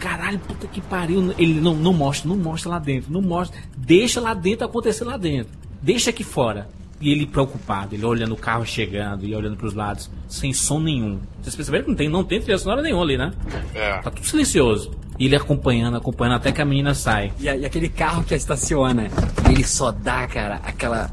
[0.00, 1.32] Caralho, puta que pariu.
[1.38, 3.12] Ele não, não mostra, não mostra lá dentro.
[3.12, 3.56] Não mostra.
[3.76, 5.52] Deixa lá dentro acontecer lá dentro.
[5.82, 6.68] Deixa aqui fora.
[7.00, 11.18] E ele preocupado, ele olhando o carro chegando e olhando pros lados, sem som nenhum.
[11.40, 13.32] Vocês perceberam que não tem, não tem trilha sonora nenhuma ali, né?
[13.74, 13.98] É.
[14.02, 14.90] Tá tudo silencioso.
[15.18, 17.32] E ele acompanhando, acompanhando até que a menina sai.
[17.40, 19.08] E, a- e aquele carro que estaciona,
[19.50, 21.10] ele só dá, cara, aquela.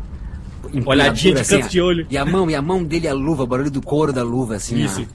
[0.86, 2.08] Olhadinha de assim, canto de olho.
[2.10, 4.56] E a mão, e a mão dele, a luva, o barulho do couro da luva,
[4.56, 4.84] assim.
[4.84, 5.06] Isso.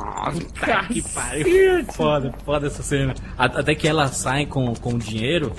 [0.00, 0.32] Ó.
[0.60, 1.84] Tá que pariu.
[1.92, 3.14] Foda, foda essa cena.
[3.36, 5.52] Até que ela sai com, com o dinheiro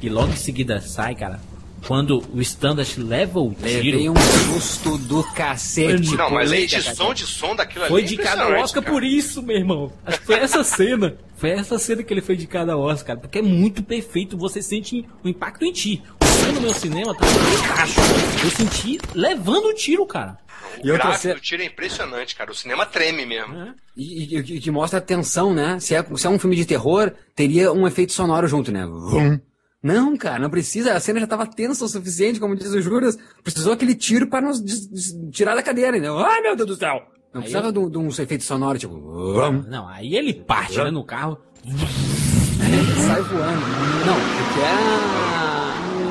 [0.00, 1.40] e logo em seguida sai, cara.
[1.86, 6.14] Quando o Standard leva o Levei tiro, um susto do cacete.
[6.14, 8.14] Não, mas a Puta, edição de som daquilo foi ali.
[8.14, 8.94] é de cada Oscar cara.
[8.94, 9.92] por isso, meu irmão.
[10.06, 11.16] Acho que foi essa cena.
[11.36, 13.18] Foi essa cena que ele foi de cada Oscar, cara.
[13.18, 14.36] Porque é muito perfeito.
[14.38, 16.00] Você sente o impacto em ti.
[16.54, 17.24] No meu cinema tá.
[18.44, 20.38] Eu senti levando o tiro, cara.
[20.82, 22.50] E O outra gráfico cena- do tiro é impressionante, cara.
[22.50, 23.54] O cinema treme mesmo.
[23.54, 23.74] É.
[23.96, 25.78] E, e- e que mostra a tensão, né?
[25.80, 28.86] Se é, se é um filme de terror, teria um efeito sonoro junto, né?
[28.86, 29.38] Vum.
[29.82, 30.94] Não, cara, não precisa.
[30.94, 33.18] A cena já tava tensa o suficiente, como diz o Juras.
[33.42, 36.18] Precisou aquele tiro para nos des- des- tirar da cadeira, entendeu?
[36.18, 37.02] Ai, meu Deus do céu!
[37.34, 38.94] Não Aí precisava de um- de um efeito sonoro, tipo...
[38.94, 39.64] vum.
[39.68, 41.38] Não, aí ele parte, né, no carro.
[43.06, 43.60] Sai voando.
[44.06, 45.51] Não, porque é a-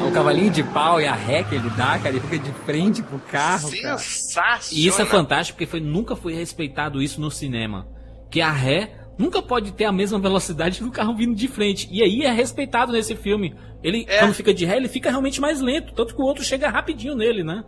[0.08, 3.02] o cavalinho de pau e a ré que ele dá, cara, ele fica de frente
[3.04, 3.98] pro carro, cara.
[3.98, 4.60] Sensacional.
[4.72, 7.88] E isso é fantástico porque foi, nunca foi respeitado isso no cinema.
[8.30, 11.88] Que a ré nunca pode ter a mesma velocidade do carro vindo de frente.
[11.92, 13.56] E aí é respeitado nesse filme.
[13.84, 14.20] Ele, É.
[14.20, 15.94] quando fica de ré, ele fica realmente mais lento.
[15.94, 17.64] Tanto que o outro chega rapidinho nele, né?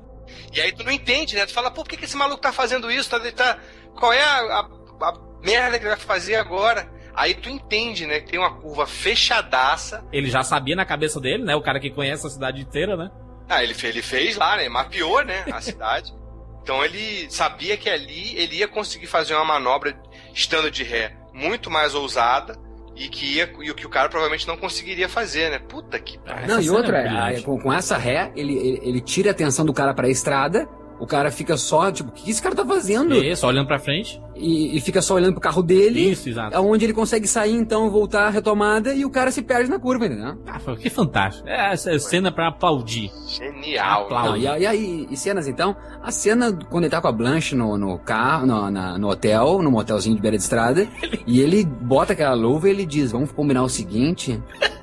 [0.54, 1.46] E aí tu não entende, né?
[1.46, 3.10] Tu fala, pô, por que, que esse maluco tá fazendo isso?
[3.10, 3.58] Tá, tá...
[4.00, 4.70] Qual é a, a-
[5.02, 5.14] a
[5.44, 6.90] merda que ele vai fazer agora?
[7.16, 8.20] Aí tu entende, né?
[8.20, 10.04] Que tem uma curva fechadaça.
[10.12, 11.56] Ele já sabia na cabeça dele, né?
[11.56, 13.10] O cara que conhece a cidade inteira, né?
[13.50, 14.68] Ah, ele, fe- ele fez lá, né?
[14.70, 15.44] Mapeou, né?
[15.52, 16.14] A cidade.
[16.62, 19.96] Então ele sabia que ali ele ia conseguir fazer uma manobra
[20.34, 22.58] estando de ré muito mais ousada
[22.96, 25.60] e que, ia, e o que o cara provavelmente não conseguiria fazer, né?
[25.60, 26.48] Puta que pariu.
[26.48, 29.32] Não, e cena outra, é a- com, com essa ré, ele, ele, ele tira a
[29.32, 30.68] atenção do cara pra estrada,
[31.00, 33.16] o cara fica só, tipo, o que esse cara tá fazendo?
[33.16, 34.22] Isso, olhando pra frente.
[34.36, 36.56] E, e fica só olhando pro carro dele, Isso, exato.
[36.58, 40.06] aonde ele consegue sair, então, voltar à retomada, e o cara se perde na curva,
[40.08, 40.38] entendeu?
[40.48, 41.48] Ah, que fantástico.
[41.48, 43.12] É, essa é cena pra aplaudir.
[43.28, 44.06] Genial.
[44.06, 44.30] Aplauso.
[44.32, 45.76] Não, e, a- e aí, e cenas então?
[46.02, 49.62] A cena quando ele tá com a Blanche no, no carro, no, na- no hotel,
[49.62, 50.88] no motelzinho de beira de estrada,
[51.28, 54.42] e ele bota aquela luva e ele diz: Vamos combinar o seguinte.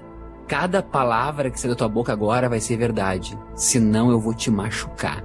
[0.51, 3.39] Cada palavra que sair da tua boca agora vai ser verdade.
[3.55, 5.23] Senão eu vou te machucar.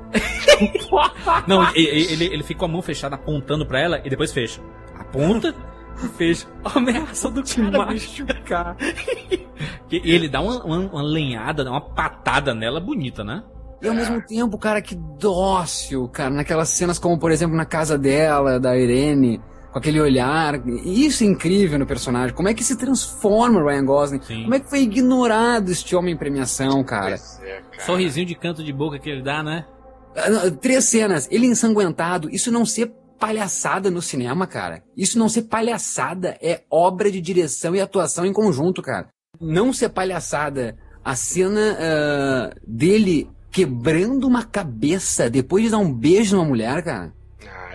[1.48, 4.62] Não, ele, ele fica com a mão fechada apontando pra ela e depois fecha.
[4.96, 5.52] Aponta
[6.16, 6.46] fecha.
[6.64, 8.78] Ameaça do cara machucar.
[9.92, 13.44] e ele dá uma, uma, uma lenhada, uma patada nela bonita, né?
[13.82, 17.98] E ao mesmo tempo, cara, que dócil, cara, naquelas cenas como, por exemplo, na casa
[17.98, 19.42] dela, da Irene,
[19.76, 20.66] com aquele olhar.
[20.86, 22.34] Isso é incrível no personagem.
[22.34, 24.22] Como é que se transforma o Ryan Gosling?
[24.22, 24.44] Sim.
[24.44, 27.16] Como é que foi ignorado este homem em premiação, cara?
[27.44, 27.86] É, cara.
[27.86, 29.66] Sorrisinho de canto de boca que ele dá, né?
[30.16, 31.28] Ah, Três cenas.
[31.30, 32.30] Ele ensanguentado.
[32.30, 34.82] Isso não ser palhaçada no cinema, cara.
[34.96, 39.10] Isso não ser palhaçada é obra de direção e atuação em conjunto, cara.
[39.42, 40.78] Não ser palhaçada.
[41.04, 47.14] A cena ah, dele quebrando uma cabeça depois de dar um beijo numa mulher, cara.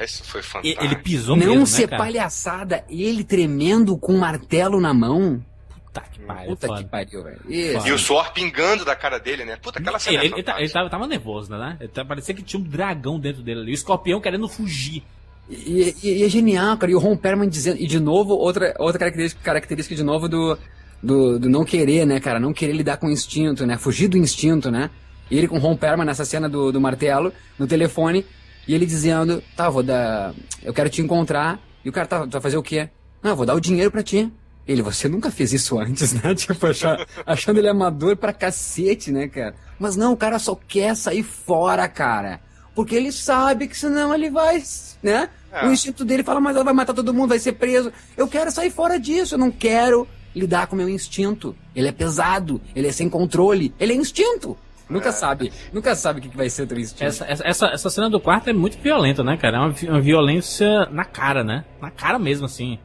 [0.05, 0.85] Isso foi E- fantástico.
[0.85, 2.03] Ele pisou não mesmo, ser né, cara?
[2.05, 5.45] palhaçada, ele tremendo com um martelo na mão.
[5.87, 6.83] Puta que pariu, Puta foda.
[6.83, 7.41] que pariu, velho.
[7.49, 9.57] E o suor pingando da cara dele, né?
[9.57, 10.79] Puta, aquela cena Ele, é ele, tá- ele fantástica.
[10.79, 11.77] tava, tava nervoso, né?
[11.81, 13.73] Ele tá- parecia que tinha um dragão dentro dele ali.
[13.73, 15.03] O escorpião querendo fugir.
[15.49, 16.93] E, e- e é genial, cara.
[16.93, 17.79] E o Ron Perlman dizendo.
[17.81, 20.57] E de novo, outra, outra característica, característica de novo do,
[21.03, 22.39] do, do não querer, né, cara?
[22.39, 23.77] Não querer lidar com o instinto, né?
[23.77, 24.91] Fugir do instinto, né?
[25.29, 28.25] E ele com o Ron Perlman nessa cena do, do martelo, no telefone,
[28.67, 30.35] e ele dizendo: Tá, vou dar.
[30.63, 31.59] Eu quero te encontrar.
[31.85, 32.89] E o cara, tá, tu vai fazer o quê?
[33.23, 34.31] Não, eu vou dar o dinheiro pra ti.
[34.69, 36.33] Ele, você nunca fez isso antes, né?
[36.37, 39.55] Tipo, achar- achando ele amador pra cacete, né, cara?
[39.79, 42.41] Mas não, o cara só quer sair fora, cara.
[42.75, 44.63] Porque ele sabe que senão ele vai,
[45.03, 45.29] né?
[45.51, 45.67] É.
[45.67, 47.93] O instinto dele fala, mas ela vai matar todo mundo, vai ser preso.
[48.17, 50.07] Eu quero sair fora disso, eu não quero
[50.37, 51.57] lidar com o meu instinto.
[51.75, 54.57] Ele é pesado, ele é sem controle, ele é instinto.
[54.91, 57.05] Nunca sabe, nunca sabe o que vai ser o instinto.
[57.05, 59.57] Essa, essa, essa, cena do quarto é muito violenta, né, cara?
[59.57, 61.65] É uma, uma violência na cara, né?
[61.81, 62.79] Na cara mesmo, assim.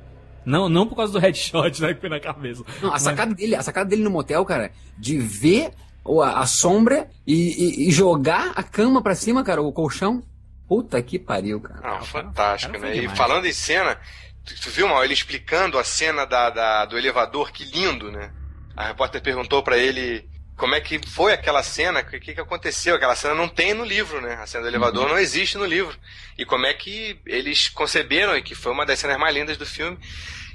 [0.45, 2.64] Não, não por causa do headshot, né, que foi na cabeça.
[2.82, 5.72] Não, a Mas- sacada dele, a sacada dele no motel, cara, de ver
[6.03, 10.22] o- a, a sombra e, e- e jogar a cama pra cima, cara, o colchão.
[10.68, 11.76] Puta que pariu, cara.
[11.76, 12.97] Não, cara, fantástico, cara, né?
[12.97, 13.97] E falando em cena,
[14.43, 18.32] tu, tu viu, mal, ele explicando a cena da, da- do elevador, que lindo, né?
[18.76, 22.95] A repórter perguntou pra ele como é que foi aquela cena, o que, que aconteceu.
[22.95, 24.36] Aquela cena não tem no livro, né?
[24.36, 25.97] A cena do elevador não existe no livro.
[26.38, 29.66] E como é que eles conceberam, e que foi uma das cenas mais lindas do
[29.66, 29.97] filme.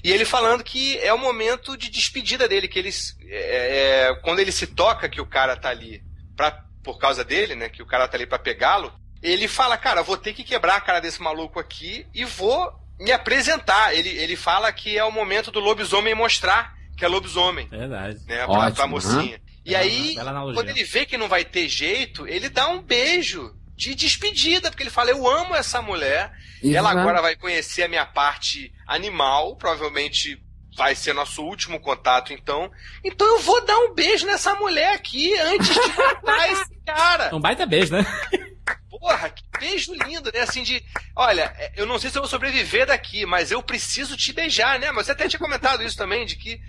[0.02, 3.16] E ele falando que é o momento de despedida dele, que eles.
[3.28, 6.02] é, é, quando ele se toca que o cara tá ali
[6.34, 7.68] pra, por causa dele, né?
[7.68, 8.90] Que o cara tá ali pra pegá-lo,
[9.22, 13.12] ele fala, cara, vou ter que quebrar a cara desse maluco aqui e vou me
[13.12, 13.94] apresentar.
[13.94, 18.20] Ele, ele fala que é o momento do lobisomem mostrar que é lobisomem, Verdade.
[18.26, 18.44] né?
[18.44, 19.40] Pra, Ótimo, pra mocinha.
[19.64, 20.54] E Bela- aí, bela analogia.
[20.54, 24.82] quando ele vê que não vai ter jeito, ele dá um beijo de despedida, porque
[24.82, 26.32] ele fala, eu amo essa mulher,
[26.62, 30.42] E ela agora vai conhecer a minha parte animal, provavelmente
[30.76, 32.70] vai ser nosso último contato, então.
[33.04, 37.34] Então eu vou dar um beijo nessa mulher aqui antes de matar esse cara.
[37.34, 38.04] Um baita beijo, né?
[38.90, 40.40] Porra, que beijo lindo, né?
[40.40, 40.82] Assim de.
[41.16, 44.78] Olha, é, eu não sei se eu vou sobreviver daqui, mas eu preciso te beijar,
[44.78, 44.90] né?
[44.92, 46.60] Mas você até tinha comentado isso também, de que.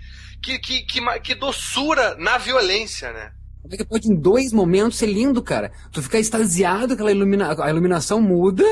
[0.42, 3.32] Que, que, que, que doçura na violência, né?
[3.62, 5.70] Como é que pode em dois momentos ser lindo, cara?
[5.92, 7.54] Tu ficar extasiado, aquela ilumina...
[7.62, 8.64] a iluminação muda,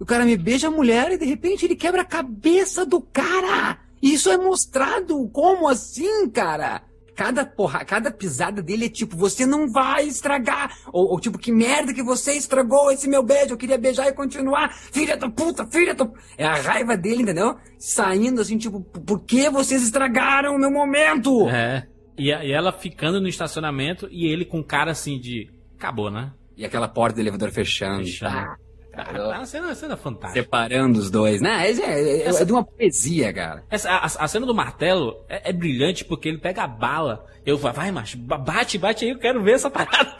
[0.00, 3.78] o cara me beija a mulher e de repente ele quebra a cabeça do cara!
[4.02, 5.28] Isso é mostrado!
[5.28, 6.82] Como assim, cara?
[7.22, 10.76] Cada porra, cada pisada dele é tipo, você não vai estragar!
[10.92, 14.12] Ou, ou tipo, que merda que você estragou esse meu beijo, eu queria beijar e
[14.12, 14.74] continuar!
[14.74, 16.04] Filha da puta, filha da...
[16.36, 17.54] É a raiva dele, entendeu?
[17.78, 21.48] Saindo assim, tipo, por que vocês estragaram o meu momento?
[21.48, 21.86] É.
[22.18, 25.48] E, e ela ficando no estacionamento e ele com cara assim de.
[25.76, 26.32] Acabou, né?
[26.56, 28.02] E aquela porta do elevador fechando.
[28.02, 28.36] Fechando.
[28.36, 28.56] Ah,
[28.92, 30.42] Cara, cara, é uma cena, uma cena fantástica.
[30.42, 31.40] separando os dois.
[31.40, 31.70] Né?
[31.70, 33.64] É, é- é de uma poesia, cara.
[33.70, 37.24] Essa, a, a cena do martelo é, é brilhante porque ele pega a bala.
[37.44, 40.14] Eu falo, vai, macho, ba- bate, bate aí, eu quero ver essa parada.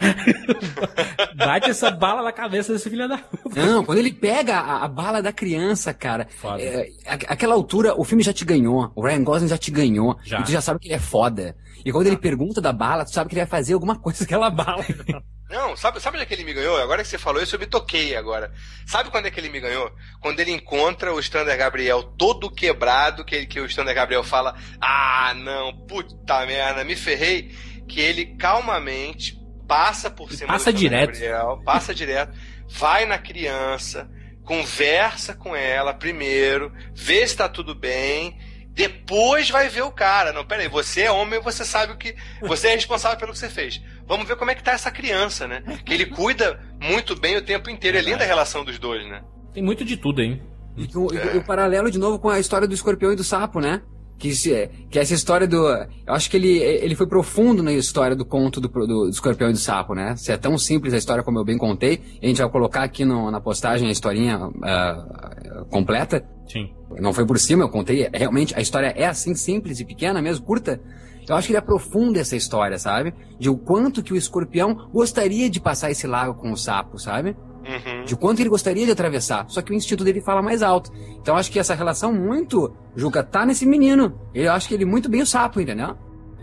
[1.35, 3.19] bate essa bala na cabeça desse filho da.
[3.55, 6.27] Não, quando ele pega a, a bala da criança, cara,
[6.59, 8.91] é, a- aquela altura, o filme já te ganhou.
[8.95, 10.17] O Ryan Gosling já te ganhou.
[10.23, 10.39] Já.
[10.39, 11.55] E tu já sabe que ele é foda.
[11.85, 14.23] E quando ele pergunta da bala, tu sabe que ele vai fazer alguma coisa com
[14.25, 14.83] aquela bala.
[15.53, 16.81] Não, sabe, sabe onde é que ele me ganhou?
[16.81, 18.51] Agora que você falou isso, eu me toquei agora.
[18.87, 19.93] Sabe quando é que ele me ganhou?
[20.19, 25.31] Quando ele encontra o Stander Gabriel todo quebrado, que, que o Stander Gabriel fala: Ah,
[25.35, 27.55] não, puta merda, me ferrei.
[27.87, 31.11] Que ele calmamente passa por cima passa do direto.
[31.11, 32.35] Gabriel, passa direto,
[32.67, 34.09] vai na criança,
[34.43, 38.35] conversa com ela primeiro, vê se tá tudo bem.
[38.69, 40.33] Depois vai ver o cara.
[40.33, 42.15] Não, peraí, você é homem, você sabe o que.
[42.41, 43.79] Você é responsável pelo que você fez.
[44.07, 45.63] Vamos ver como é que tá essa criança, né?
[45.85, 47.97] Que ele cuida muito bem o tempo inteiro.
[47.97, 49.21] É linda a relação dos dois, né?
[49.53, 50.41] Tem muito de tudo, hein?
[50.75, 53.59] E, e- e o paralelo de novo com a história do escorpião e do sapo,
[53.59, 53.81] né?
[54.17, 55.67] Que, se, que essa história do.
[55.67, 59.49] Eu acho que ele, ele foi profundo na história do conto do, do, do escorpião
[59.49, 60.15] e do sapo, né?
[60.15, 63.03] Se é tão simples a história como eu bem contei, a gente vai colocar aqui
[63.05, 66.23] no- na postagem a historinha uh, completa.
[66.47, 66.71] Sim.
[66.99, 68.07] Não foi por cima, eu contei.
[68.13, 70.79] Realmente, a história é assim, simples e pequena mesmo, curta.
[71.27, 73.13] Eu acho que ele aprofunda essa história, sabe?
[73.39, 77.35] De o quanto que o escorpião gostaria de passar esse lago com o sapo, sabe?
[77.63, 78.03] Uhum.
[78.03, 79.45] De quanto ele gostaria de atravessar.
[79.47, 80.91] Só que o instinto dele fala mais alto.
[81.21, 84.19] Então eu acho que essa relação muito, Juca, tá nesse menino.
[84.33, 85.95] Eu acho que ele é muito bem o sapo, entendeu?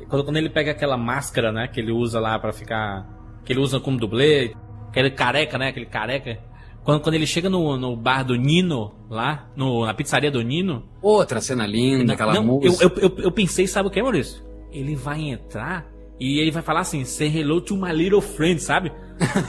[0.08, 3.06] Quando, quando ele pega aquela máscara, né, que ele usa lá pra ficar.
[3.44, 4.54] Que ele usa como dublê,
[4.88, 5.68] aquele careca, né?
[5.68, 6.38] Aquele careca.
[6.82, 10.82] Quando, quando ele chega no, no bar do Nino, lá, no, na pizzaria do Nino.
[11.02, 12.82] Outra cena linda, aquela não, música.
[12.82, 14.42] Eu, eu, eu, eu pensei, sabe o que, Maurício?
[14.72, 15.86] Ele vai entrar
[16.18, 18.92] e ele vai falar assim, say hello to my little friend, sabe?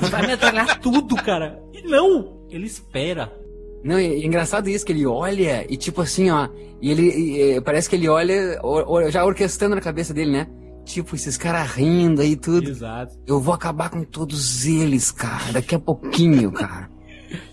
[0.10, 1.62] Vai me atrapalhar tudo, cara.
[1.74, 3.32] E não, ele espera.
[3.84, 6.48] Não, é engraçado isso, que ele olha e tipo assim, ó.
[6.82, 7.02] E ele.
[7.10, 10.48] e, e, parece que ele olha, o- o- já orquestrando na cabeça dele, né?
[10.86, 12.70] Tipo, esses caras rindo aí e tudo.
[12.70, 13.16] Exato.
[13.26, 15.54] Eu vou acabar com todos eles, cara.
[15.54, 16.90] Daqui a pouquinho, cara.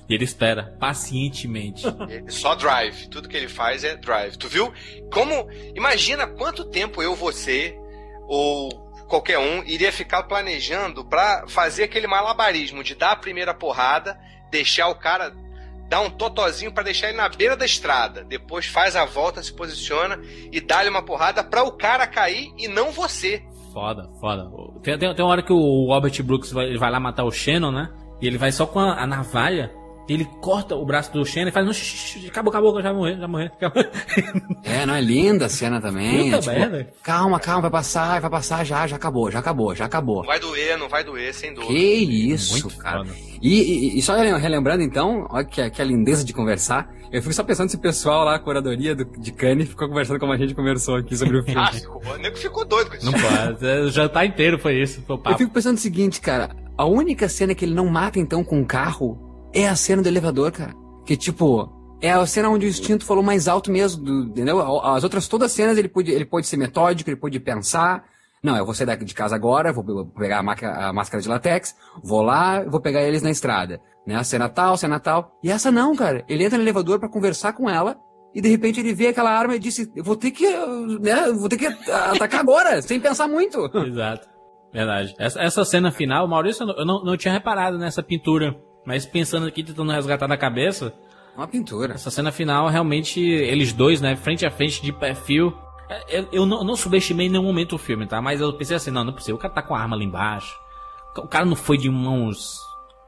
[0.09, 1.83] E ele espera, pacientemente.
[2.29, 3.09] Só drive.
[3.09, 4.37] Tudo que ele faz é drive.
[4.37, 4.73] Tu viu?
[5.13, 5.49] Como.
[5.75, 7.79] Imagina quanto tempo eu, você,
[8.27, 14.19] ou qualquer um, iria ficar planejando pra fazer aquele malabarismo de dar a primeira porrada,
[14.51, 15.35] deixar o cara.
[15.89, 18.23] Dar um totozinho pra deixar ele na beira da estrada.
[18.23, 20.21] Depois faz a volta, se posiciona
[20.53, 23.43] e dá-lhe uma porrada pra o cara cair e não você.
[23.73, 24.51] Foda, foda.
[24.83, 27.71] Tem, tem, tem uma hora que o Robert Brooks vai, vai lá matar o Shannon,
[27.71, 27.91] né?
[28.21, 29.73] E ele vai só com a, a navalha.
[30.09, 31.67] Ele corta o braço do Shannon e faz.
[31.67, 33.47] "Não, shh, Acabou, acabou, já morreu, já morreu.
[33.49, 33.85] acabou."
[34.65, 36.33] É, não é linda a cena também.
[36.33, 36.91] É, tipo, merda.
[37.03, 40.25] calma, calma, vai passar, vai passar já, já acabou, já acabou, já acabou.
[40.25, 41.67] Vai doer, não vai doer, sem dor.
[41.67, 41.75] Que
[42.33, 43.05] isso, Muito cara.
[43.41, 43.61] E,
[43.95, 46.89] e- e só relembrando então, olha que, que a lindeza de conversar.
[47.11, 50.19] Eu fico só pensando se o pessoal lá, a curadoria do, de Cannes, ficou conversando
[50.21, 51.59] como a gente conversou aqui sobre o filme.
[51.61, 53.07] Ah, ficou, o nego ficou doido com isso.
[53.07, 53.67] Não pode.
[53.67, 55.01] é, O jantar inteiro foi isso.
[55.07, 56.51] Foi o Eu fico pensando o seguinte, cara.
[56.77, 59.19] A única cena que ele não mata, então, com o carro
[59.63, 60.75] é a cena do elevador, cara.
[61.05, 64.61] Que, tipo, é a cena onde o instinto falou mais alto mesmo, do- entendeu?
[64.85, 68.05] As outras todas as cenas ele pode, ele ser metódico, ele pode pensar.
[68.43, 71.75] Não, eu vou sair de casa agora, vou pegar a, maca- a máscara de latex,
[72.05, 73.81] vou lá, vou pegar eles na estrada.
[74.07, 74.15] Né?
[74.15, 75.33] A cena tal, cena tal.
[75.43, 76.25] E essa não, cara.
[76.29, 77.97] Ele entra no elevador pra conversar com ela,
[78.35, 80.47] e de repente ele vê aquela arma e disse, vou ter que,
[81.01, 83.59] né, vou ter que atacar agora, sem pensar muito.
[83.85, 84.29] Exato.
[84.73, 85.15] Verdade.
[85.19, 88.55] Essa, essa cena final, Maurício, eu não- eu não tinha reparado nessa pintura.
[88.89, 90.95] Mas pensando aqui, tentando resgatar da cabeça,
[91.37, 91.93] Uma pintura.
[91.93, 95.53] essa cena final, realmente, eles dois, né, frente a frente, de perfil.
[95.91, 98.23] É, Eu, eu não, não subestimei em nenhum momento o filme, tá?
[98.23, 99.37] Mas eu pensei assim, não, não é possível.
[99.37, 100.59] O cara tá com a arma ali embaixo.
[101.19, 102.59] O cara não foi de mãos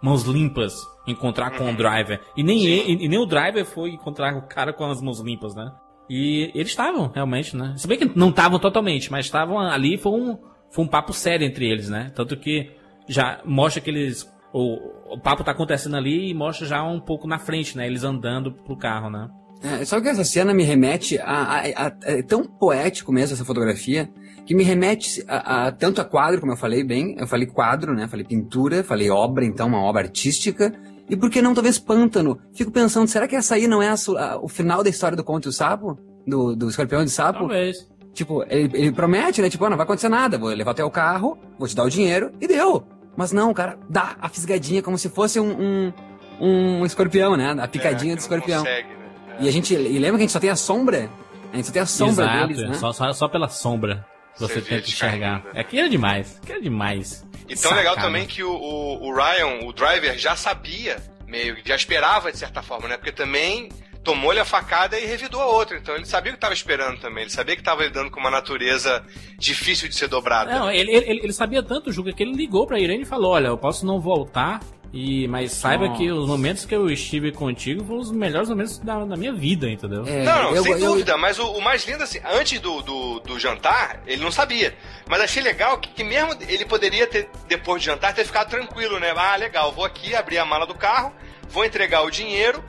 [0.03, 2.21] mãos limpas encontrar com o driver.
[2.37, 5.55] E nem, ele, e nem o driver foi encontrar o cara com as mãos limpas,
[5.55, 5.73] né?
[6.11, 7.73] E eles estavam, realmente, né?
[7.79, 10.37] Se bem que não estavam totalmente, mas estavam ali, foi um,
[10.71, 12.13] foi um papo sério entre eles, né?
[12.15, 12.71] Tanto que
[13.09, 14.31] já mostra que eles.
[14.53, 17.87] O, o papo tá acontecendo ali e mostra já um pouco na frente, né?
[17.87, 19.29] Eles andando pro carro, né?
[19.63, 23.45] É, só que essa cena me remete a, a- a- É tão poético mesmo essa
[23.45, 24.09] fotografia,
[24.47, 27.93] que me remete a, a- tanto a quadro, como eu falei bem, eu falei quadro,
[27.95, 28.09] né?
[28.09, 30.73] Falei pintura, falei obra, então, uma obra artística.
[31.09, 32.39] E por que não talvez pântano?
[32.55, 35.47] Fico pensando, será que essa aí não é a o final da história do Conto
[35.47, 35.99] e o Sapo?
[36.27, 37.41] Do, do escorpião de sapo?
[37.41, 37.89] Talvez.
[38.13, 39.49] Tipo, ele, ele promete, né?
[39.51, 41.91] Tipo, ah, não vai acontecer nada, vou levar até o carro, vou te dar o
[41.91, 42.85] dinheiro e deu.
[43.17, 45.93] Mas não, cara, dá a fisgadinha como se fosse um,
[46.41, 47.55] um, um escorpião, né?
[47.61, 48.61] A picadinha É, do escorpião.
[48.65, 49.11] consegue, né?
[49.41, 51.11] E a gente, e lembra que a gente só tem a sombra?
[51.53, 52.75] A gente só tem a sombra Exato, deles, né?
[52.75, 54.07] só, só, só pela sombra
[54.39, 55.37] você, tenta enxergar.
[55.41, 55.59] descaindo.
[55.59, 57.27] É que era demais, que era demais.
[57.49, 61.75] E tão legal também que o, o, o Ryan, o driver, já sabia, meio, já
[61.75, 62.97] esperava de certa forma, né?
[62.97, 63.69] Porque também
[64.03, 65.77] tomou-lhe a facada e revidou a outra.
[65.77, 67.23] Então ele sabia o que estava esperando também.
[67.25, 69.05] Ele sabia que estava lidando com uma natureza
[69.39, 70.51] difícil de ser dobrada.
[70.59, 73.49] Não, ele, ele, ele sabia tanto, Juca, que ele ligou pra Irene e falou: Olha,
[73.49, 74.61] eu posso não voltar,
[74.93, 75.99] e, mas saiba Nossa.
[75.99, 79.69] que os momentos que eu estive contigo foram os melhores momentos da, da minha vida,
[79.69, 80.05] entendeu?
[80.07, 82.83] É, Não, não, eu- sem eu- dúvida, mas o, o mais lindo, assim, antes do,
[82.83, 84.75] do, do jantar, ele não sabia.
[85.09, 88.99] Mas achei legal que, que mesmo ele poderia ter, depois de jantar, ter ficado tranquilo,
[88.99, 89.13] né?
[89.15, 91.13] Ah, legal, vou aqui abrir a mala do carro,
[91.51, 92.65] vou entregar o dinheiro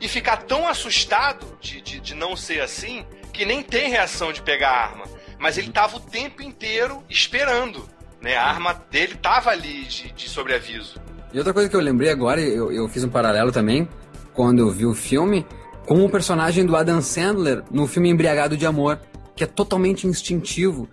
[0.00, 4.42] e ficar tão assustado de, de, de não ser assim que nem tem reação de
[4.42, 5.04] pegar a arma.
[5.38, 7.88] Mas ele tava o tempo inteiro esperando,
[8.20, 8.36] né?
[8.36, 11.00] A arma dele tava ali de, de sobreaviso.
[11.32, 13.88] E outra coisa que eu lembrei agora, eu, eu fiz um paralelo também,
[14.34, 15.46] quando eu vi o filme,
[15.86, 18.98] com o personagem do Adam Sandler no filme Embriagado de Amor,
[19.34, 20.88] que é totalmente instintivo.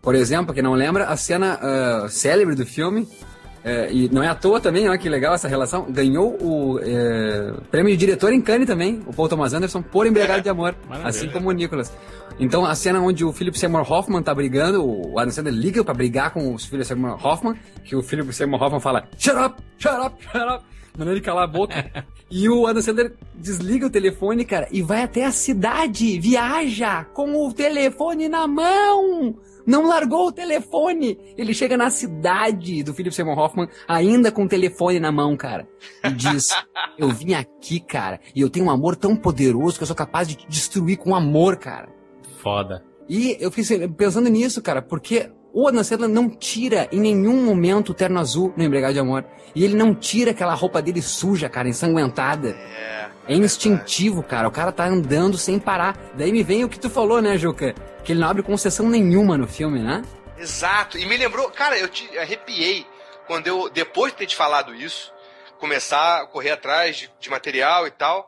[0.00, 3.08] Por exemplo, quem não lembra, a cena ah, célebre do filme,
[3.64, 7.54] eh, e não é à toa também, olha que legal essa relação, ganhou o eh,
[7.70, 11.08] prêmio de diretor em Cannes também, o Paul Thomas Anderson, por Embriagado de Amor, Maravilha.
[11.08, 11.92] assim como o Nicholas.
[12.40, 15.94] Então, a cena onde o Philip Seymour Hoffman tá brigando, o Adam Sandler liga pra
[15.94, 17.54] brigar com o Philip Seymour Hoffman,
[17.84, 20.64] que o Philip Seymour Hoffman fala, shut up, shut up, shut up.
[20.96, 22.04] mandando ele calar a boca.
[22.30, 27.46] e o Adam Sandler desliga o telefone, cara, e vai até a cidade, viaja com
[27.46, 29.36] o telefone na mão.
[29.66, 31.18] Não largou o telefone.
[31.36, 35.68] Ele chega na cidade do Philip Seymour Hoffman, ainda com o telefone na mão, cara.
[36.04, 36.48] E diz:
[36.98, 40.28] Eu vim aqui, cara, e eu tenho um amor tão poderoso que eu sou capaz
[40.28, 41.88] de te destruir com amor, cara.
[42.42, 42.84] Foda.
[43.08, 47.90] E eu fiquei pensando nisso, cara, porque o Adam Sandler não tira em nenhum momento
[47.90, 49.24] o terno azul no Embregado de Amor.
[49.54, 52.50] E ele não tira aquela roupa dele suja, cara, ensanguentada.
[52.50, 53.10] É.
[53.28, 54.48] É instintivo, cara.
[54.48, 55.96] O cara tá andando sem parar.
[56.14, 57.74] Daí me vem o que tu falou, né, Juca?
[58.02, 60.02] Que ele não abre concessão nenhuma no filme, né?
[60.36, 60.98] Exato.
[60.98, 62.84] E me lembrou, cara, eu te arrepiei
[63.26, 65.12] quando eu, depois de ter te falado isso,
[65.58, 68.26] começar a correr atrás de, de material e tal.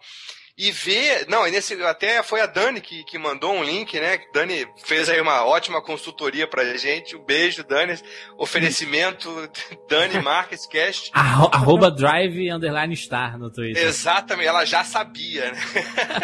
[0.56, 1.26] E ver.
[1.28, 4.20] Não, e nesse, até foi a Dani que, que mandou um link, né?
[4.32, 7.16] Dani fez aí uma ótima consultoria pra gente.
[7.16, 7.98] Um beijo, Dani.
[8.38, 9.28] Oferecimento
[9.90, 11.10] Dani Marques Cast.
[11.14, 13.84] Arro- Arroba drive underline star no Twitter.
[13.84, 15.60] Exatamente, ela já sabia, né?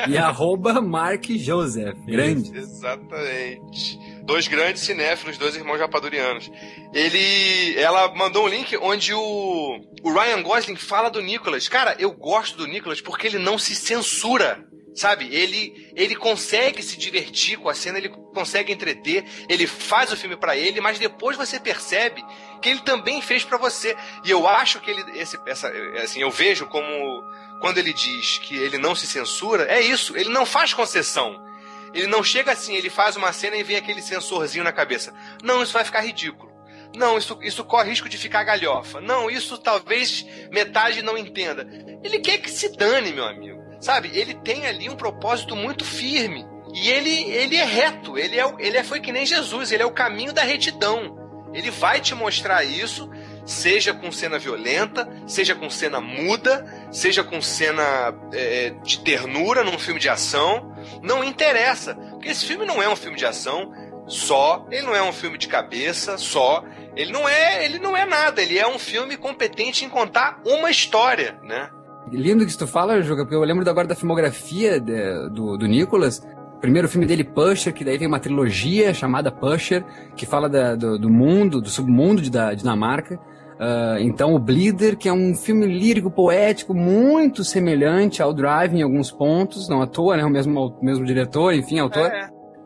[0.09, 1.99] E arroba Mark Joseph.
[2.07, 2.57] Grande.
[2.57, 3.99] Exatamente.
[4.31, 6.49] Dois grandes cinéfilos, dois irmãos rapadurianos.
[6.95, 7.77] Ele.
[7.77, 11.67] Ela mandou um link onde o, o Ryan Gosling fala do Nicholas.
[11.67, 14.65] Cara, eu gosto do Nicholas porque ele não se censura.
[14.95, 15.35] Sabe?
[15.35, 20.37] Ele, ele consegue se divertir com a cena, ele consegue entreter, ele faz o filme
[20.37, 22.25] pra ele, mas depois você percebe
[22.61, 23.97] que ele também fez pra você.
[24.25, 25.19] E eu acho que ele.
[25.19, 25.69] Esse, essa,
[26.03, 26.89] assim, eu vejo como.
[27.61, 31.50] Quando ele diz que ele não se censura, é isso, ele não faz concessão.
[31.95, 35.13] Ele não chega assim, ele faz uma cena e vem aquele sensorzinho na cabeça.
[35.43, 36.51] Não, isso vai ficar ridículo.
[36.97, 39.01] Não, isso, isso corre risco de ficar galhofa.
[39.01, 41.67] Não, isso talvez metade não entenda.
[42.03, 43.61] Ele quer que se dane, meu amigo.
[43.81, 44.11] Sabe?
[44.13, 46.45] Ele tem ali um propósito muito firme.
[46.75, 48.19] E ele, ele é reto.
[48.19, 49.73] Ele, é, ele é, foi que nem Jesus.
[49.73, 51.19] Ele é o caminho da retidão.
[51.53, 53.11] Ele vai te mostrar isso,
[53.45, 59.79] seja com cena violenta, seja com cena muda, seja com cena é, de ternura num
[59.79, 60.70] filme de ação.
[61.03, 61.95] Não interessa.
[61.95, 63.73] Porque esse filme não é um filme de ação
[64.07, 66.65] só, ele não é um filme de cabeça só,
[66.97, 70.69] ele não é, ele não é nada, ele é um filme competente em contar uma
[70.71, 71.71] história, né?
[72.11, 76.27] Lindo que tu fala, Juca, porque eu lembro agora da filmografia de- do, do Nicholas.
[76.61, 79.85] Primeiro filme dele, Pusher, que daí tem uma trilogia chamada Pusher,
[80.17, 83.19] que fala da- do, do mundo, do submundo de, da Dinamarca.
[83.63, 88.83] Ah, então, o Bleeder, que é um filme lírico, poético, muito semelhante ao Drive em
[88.83, 90.25] alguns pontos, não à toa, né?
[90.25, 92.11] O mesmo, o mesmo diretor, enfim, autor.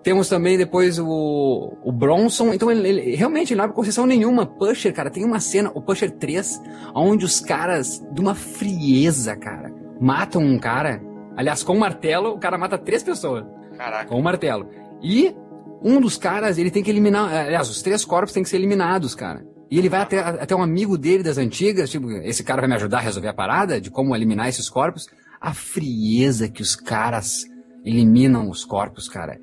[0.04, 2.52] Temos também depois o, o Bronson.
[2.52, 4.46] Então, ele, ele- realmente ele não abre concessão nenhuma.
[4.46, 6.60] Pusher, cara, tem uma cena, o Pusher 3,
[6.94, 11.02] onde os caras, de uma frieza, cara, matam um cara.
[11.36, 13.44] Aliás, com um martelo, o cara mata três pessoas.
[13.76, 14.04] Caraca.
[14.06, 14.68] Com um martelo.
[15.02, 15.34] E
[15.82, 17.32] um dos caras, ele tem que eliminar.
[17.34, 19.44] Aliás, os três corpos têm que ser eliminados, cara.
[19.74, 22.76] E ele vai até, até um amigo dele das antigas, tipo, esse cara vai me
[22.76, 25.08] ajudar a resolver a parada de como eliminar esses corpos.
[25.40, 27.42] A frieza que os caras
[27.84, 29.36] eliminam os corpos, cara.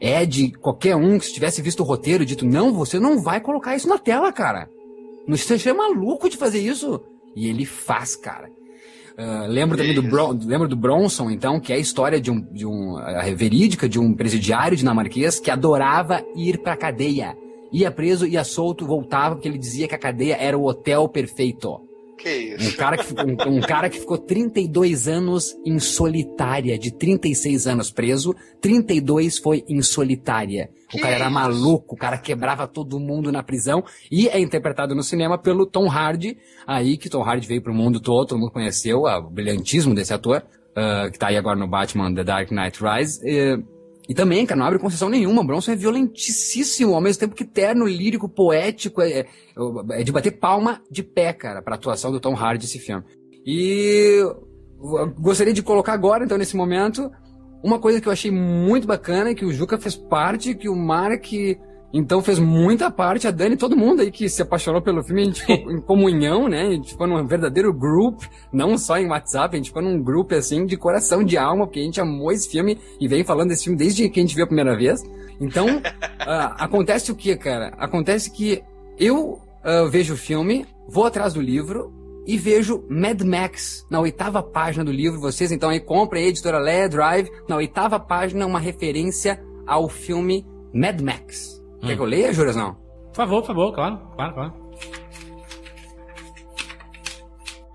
[0.00, 3.20] É de qualquer um que se tivesse visto o roteiro e dito, não, você não
[3.20, 4.70] vai colocar isso na tela, cara.
[5.26, 7.02] Não Você é maluco de fazer isso.
[7.36, 8.48] E ele faz, cara.
[9.18, 12.40] Ah, lembro também do, Bron lembro do Bronson, então, que é a história de um,
[12.40, 17.36] de um a verídica de um presidiário dinamarquês que adorava ir pra cadeia.
[17.72, 21.86] Ia preso, ia solto, voltava, porque ele dizia que a cadeia era o hotel perfeito.
[22.18, 22.76] Que Um isso?
[22.76, 27.92] cara que, ficou- um, um cara que ficou 32 anos em solitária, de 36 anos
[27.92, 30.68] preso, 32 foi em solitária.
[30.86, 31.34] O Que cara era isso?
[31.34, 35.88] maluco, o cara quebrava todo mundo na prisão e é interpretado no cinema pelo Tom
[35.88, 39.94] Hardy, aí que Tom Hardy veio pro mundo todo, todo mundo conheceu ah, o brilhantismo
[39.94, 40.42] desse ator,
[40.74, 43.20] ah, que tá aí agora no Batman The Dark Knight Rise.
[43.24, 43.58] eh,
[44.08, 45.44] e também, cara, não abre concessão nenhuma.
[45.44, 49.02] Bronson é violentíssimo, ao mesmo tempo que terno, lírico, poético.
[49.02, 49.26] É,
[49.90, 53.04] é de bater palma de pé, cara, pra atuação do Tom Hardy esse filme.
[53.44, 54.18] E
[55.18, 57.10] gostaria de colocar agora, então, nesse momento,
[57.62, 61.26] uma coisa que eu achei muito bacana, que o Juca fez parte, que o Mark,
[61.92, 65.24] então, fez muita parte, a Dani, todo mundo aí que se apaixonou pelo filme, a
[65.24, 66.62] gente ficou em comunhão, né?
[66.62, 68.22] A gente ficou num verdadeiro group,
[68.52, 71.80] não só em WhatsApp, a gente ficou num grupo, assim, de coração, de alma, porque
[71.80, 74.44] a gente amou esse filme e vem falando desse filme desde que a gente viu
[74.44, 75.02] a primeira vez.
[75.40, 75.66] Então,
[76.20, 77.72] ah, acontece o que, cara?
[77.78, 78.62] Acontece que
[78.98, 81.92] eu ah, vejo o filme, vou atrás do livro,
[82.26, 85.18] e vejo Mad Max na oitava página do livro.
[85.18, 90.46] Vocês então aí comprem a editora Leia Drive, na oitava página, uma referência ao filme
[90.74, 91.57] Mad Max.
[91.80, 92.56] Quer que eu leia, Juras?
[92.56, 92.74] Não?
[92.74, 94.68] Por favor, por favor, claro, claro, claro.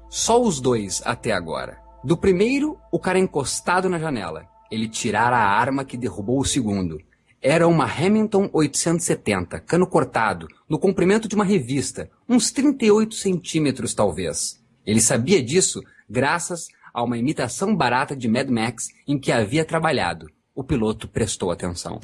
[0.09, 1.81] Só os dois até agora.
[2.03, 4.45] Do primeiro, o cara encostado na janela.
[4.69, 6.99] Ele tirara a arma que derrubou o segundo.
[7.41, 14.63] Era uma Hamilton 870, cano cortado, no comprimento de uma revista, uns 38 centímetros talvez.
[14.85, 20.27] Ele sabia disso graças a uma imitação barata de Mad Max em que havia trabalhado.
[20.55, 21.99] O piloto prestou atenção.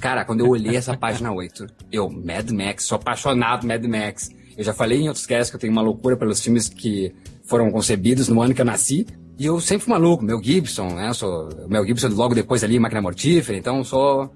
[0.00, 4.30] Cara, quando eu olhei essa página 8, eu, Mad Max, sou apaixonado Mad Max.
[4.56, 7.12] Eu já falei em outros casts que eu tenho uma loucura pelos filmes que
[7.44, 9.06] foram concebidos no ano que eu nasci.
[9.38, 11.12] E eu sempre fui maluco, Mel Gibson, né?
[11.12, 14.32] Sou Mel Gibson logo depois ali, Máquina Mortífera, então sou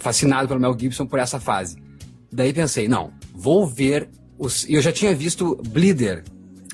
[0.00, 1.76] fascinado pelo Mel Gibson por essa fase.
[2.32, 4.68] Daí pensei, não, vou ver os.
[4.68, 6.24] Eu já tinha visto Bleeder,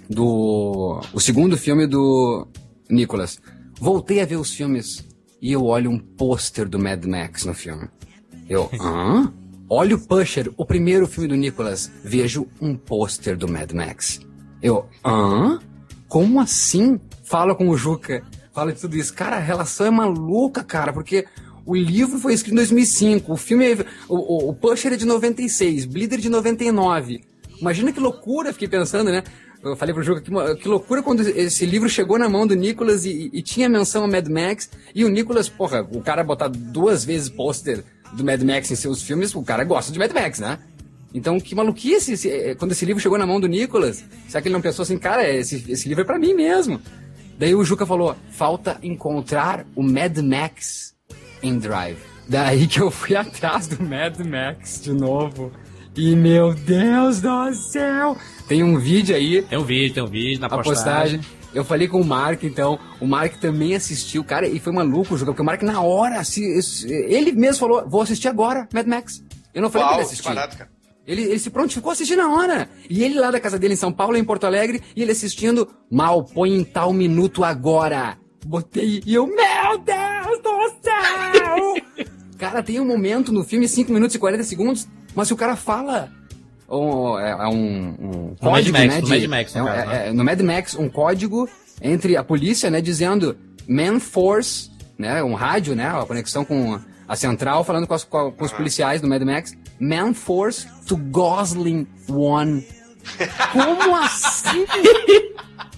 [0.08, 1.00] do.
[1.12, 2.46] o segundo filme do
[2.88, 3.38] Nicholas.
[3.78, 5.06] Voltei a ver os filmes
[5.40, 7.88] e eu olho um pôster do Mad Max no filme.
[8.48, 9.32] Eu, hã?
[9.68, 11.90] Olho o Pusher, o primeiro filme do Nicholas.
[12.02, 14.20] Vejo um pôster do Mad Max.
[14.62, 15.58] Eu, hã?
[16.08, 16.98] Como assim?
[17.24, 18.24] Fala com o Juca.
[18.54, 19.12] Fala de tudo isso.
[19.12, 21.26] Cara, a relação é maluca, cara, porque
[21.66, 23.76] o livro foi escrito em 2005, o filme, é,
[24.08, 27.20] o, o, o Pusher é de 96, Bleeder de 99.
[27.60, 29.22] Imagina que loucura, fiquei pensando, né?
[29.62, 30.30] Eu falei pro Juca, que,
[30.62, 34.08] que loucura quando esse livro chegou na mão do Nicholas e, e, tinha menção a
[34.08, 38.70] Mad Max, e o Nicholas, porra, o cara botar duas vezes pôster do Mad Max
[38.70, 40.58] em seus filmes, o cara gosta de Mad Max, né?
[41.12, 44.04] Então, que maluquice esse, eh, quando esse livro chegou na mão do Nicholas.
[44.28, 46.80] Será que ele não pensou assim, cara, esse, esse livro é para mim mesmo?
[47.38, 50.94] Daí o Juca falou, falta encontrar o Mad Max
[51.42, 51.98] em Drive.
[52.28, 55.50] Daí que eu fui atrás do Mad Max de novo.
[55.96, 58.16] E meu Deus do céu!
[58.46, 59.42] Tem um vídeo aí.
[59.42, 61.18] Tem um vídeo, tem um vídeo na postagem.
[61.18, 61.37] postagem.
[61.58, 62.78] Eu falei com o Mark, então.
[63.00, 66.22] O Mark também assistiu, cara, e foi maluco o jogo, porque o Mark, na hora,
[66.86, 69.24] ele mesmo falou: vou assistir agora, Mad Max.
[69.52, 70.28] Eu não falei Uau, pra ele assistir.
[70.28, 70.70] Parado, cara.
[71.04, 72.68] Ele, ele se prontificou a assistir na hora.
[72.88, 75.68] E ele lá da casa dele em São Paulo, em Porto Alegre, e ele assistindo,
[75.90, 78.16] mal, põe em tal minuto agora.
[78.46, 82.06] Botei e eu, meu Deus do céu!
[82.38, 85.56] cara, tem um momento no filme, 5 minutos e 40 segundos, mas se o cara
[85.56, 86.12] fala.
[86.68, 89.00] Um, é, é um, um código, Mad Max, né?
[89.00, 90.08] De, no Mad Max, no, é, caso, né?
[90.08, 91.48] é, no Mad Max, um código
[91.80, 97.16] entre a polícia, né, dizendo Man Force, né, um rádio, né, a conexão com a
[97.16, 101.86] central, falando com, as, com, com os policiais do Mad Max, Man Force to Gosling
[102.08, 102.66] One.
[103.52, 104.66] Como assim?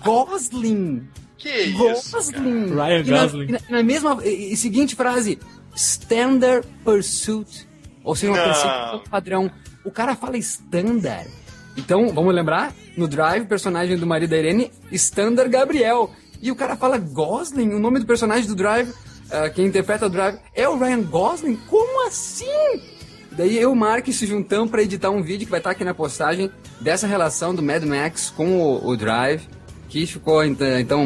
[0.05, 1.09] Gosling.
[1.39, 2.13] Que isso?
[2.13, 2.75] Gosling.
[2.75, 3.53] Ryan Gosling.
[3.53, 5.39] Na, na, mesma e, e seguinte frase,
[5.75, 7.69] Standard Pursuit.
[8.03, 9.51] Ou seja, uma perseguição padrão.
[9.85, 11.31] O cara fala standard.
[11.77, 12.75] Então, vamos lembrar?
[12.97, 16.11] No Drive, personagem do marido da Irene, Standard Gabriel.
[16.43, 20.11] E o cara fala Gosling, o nome do personagem do Drive, uh, quem interpreta o
[20.11, 21.57] Drive, é o Ryan Gosling?
[21.69, 22.47] Como assim?
[23.33, 25.85] Daí eu e o Mark se juntamos para editar um vídeo que vai estar aqui
[25.85, 26.51] na postagem
[26.81, 29.47] dessa relação do Mad Max com o, o Drive
[29.91, 31.05] que ficou então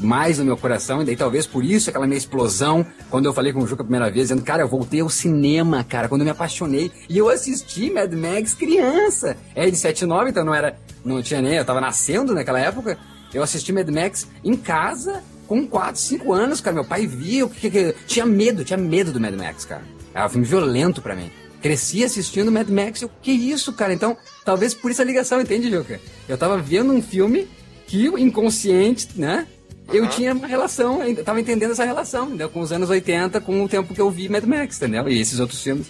[0.00, 3.50] mais no meu coração, e daí talvez por isso aquela minha explosão, quando eu falei
[3.50, 6.26] com o Juca a primeira vez, dizendo, cara, eu voltei ao cinema, cara, quando eu
[6.26, 11.22] me apaixonei, e eu assisti Mad Max criança, é de 79, então não era, não
[11.22, 12.98] tinha nem, eu tava nascendo naquela época,
[13.32, 17.48] eu assisti Mad Max em casa, com 4, 5 anos, cara, meu pai via, o
[17.48, 19.82] que, que, tinha medo, tinha medo do Mad Max, cara,
[20.12, 21.30] era um filme violento para mim.
[21.62, 23.92] Cresci assistindo Mad Max, eu, que isso, cara?
[23.92, 25.98] Então, talvez por isso a ligação, entende, Juca?
[26.28, 27.48] Eu tava vendo um filme
[27.86, 29.46] que inconsciente, né?
[29.92, 30.08] Eu uhum.
[30.08, 32.48] tinha uma relação, eu tava entendendo essa relação, entendeu?
[32.48, 35.08] Com os anos 80, com o tempo que eu vi Mad Max, entendeu?
[35.08, 35.86] E esses outros filmes.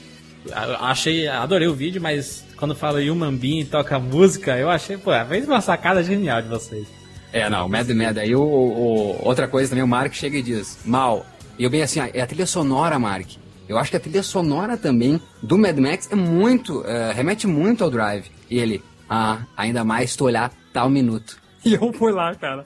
[0.80, 5.10] Achei, adorei o vídeo, mas quando fala Human Being e toca música, eu achei, pô,
[5.28, 6.86] fez uma sacada genial de vocês.
[7.32, 8.18] É, não, Mad Mad.
[8.18, 11.26] Aí o, o, outra coisa também, o Mark chega e diz, mal.
[11.58, 13.28] E eu bem assim, é a trilha sonora, Mark.
[13.68, 17.82] Eu acho que a trilha sonora também do Mad Max é muito, uh, remete muito
[17.82, 18.26] ao Drive.
[18.48, 21.36] E ele, ah, ainda mais tu olhar tal minuto.
[21.66, 22.64] E eu fui lá, cara.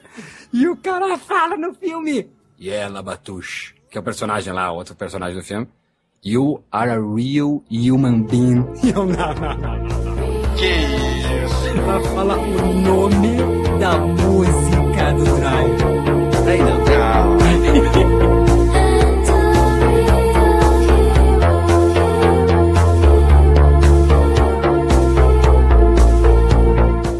[0.53, 2.29] E o cara fala no filme.
[2.59, 5.67] E ela, Batush, que é o personagem lá, outro personagem do filme.
[6.23, 8.63] You are a real human being.
[8.83, 11.67] E eu, não, não, não, Que isso?
[11.79, 13.37] Ela fala o nome
[13.79, 15.81] da música do Drive.
[16.47, 16.77] Aí não.
[16.85, 17.41] Não.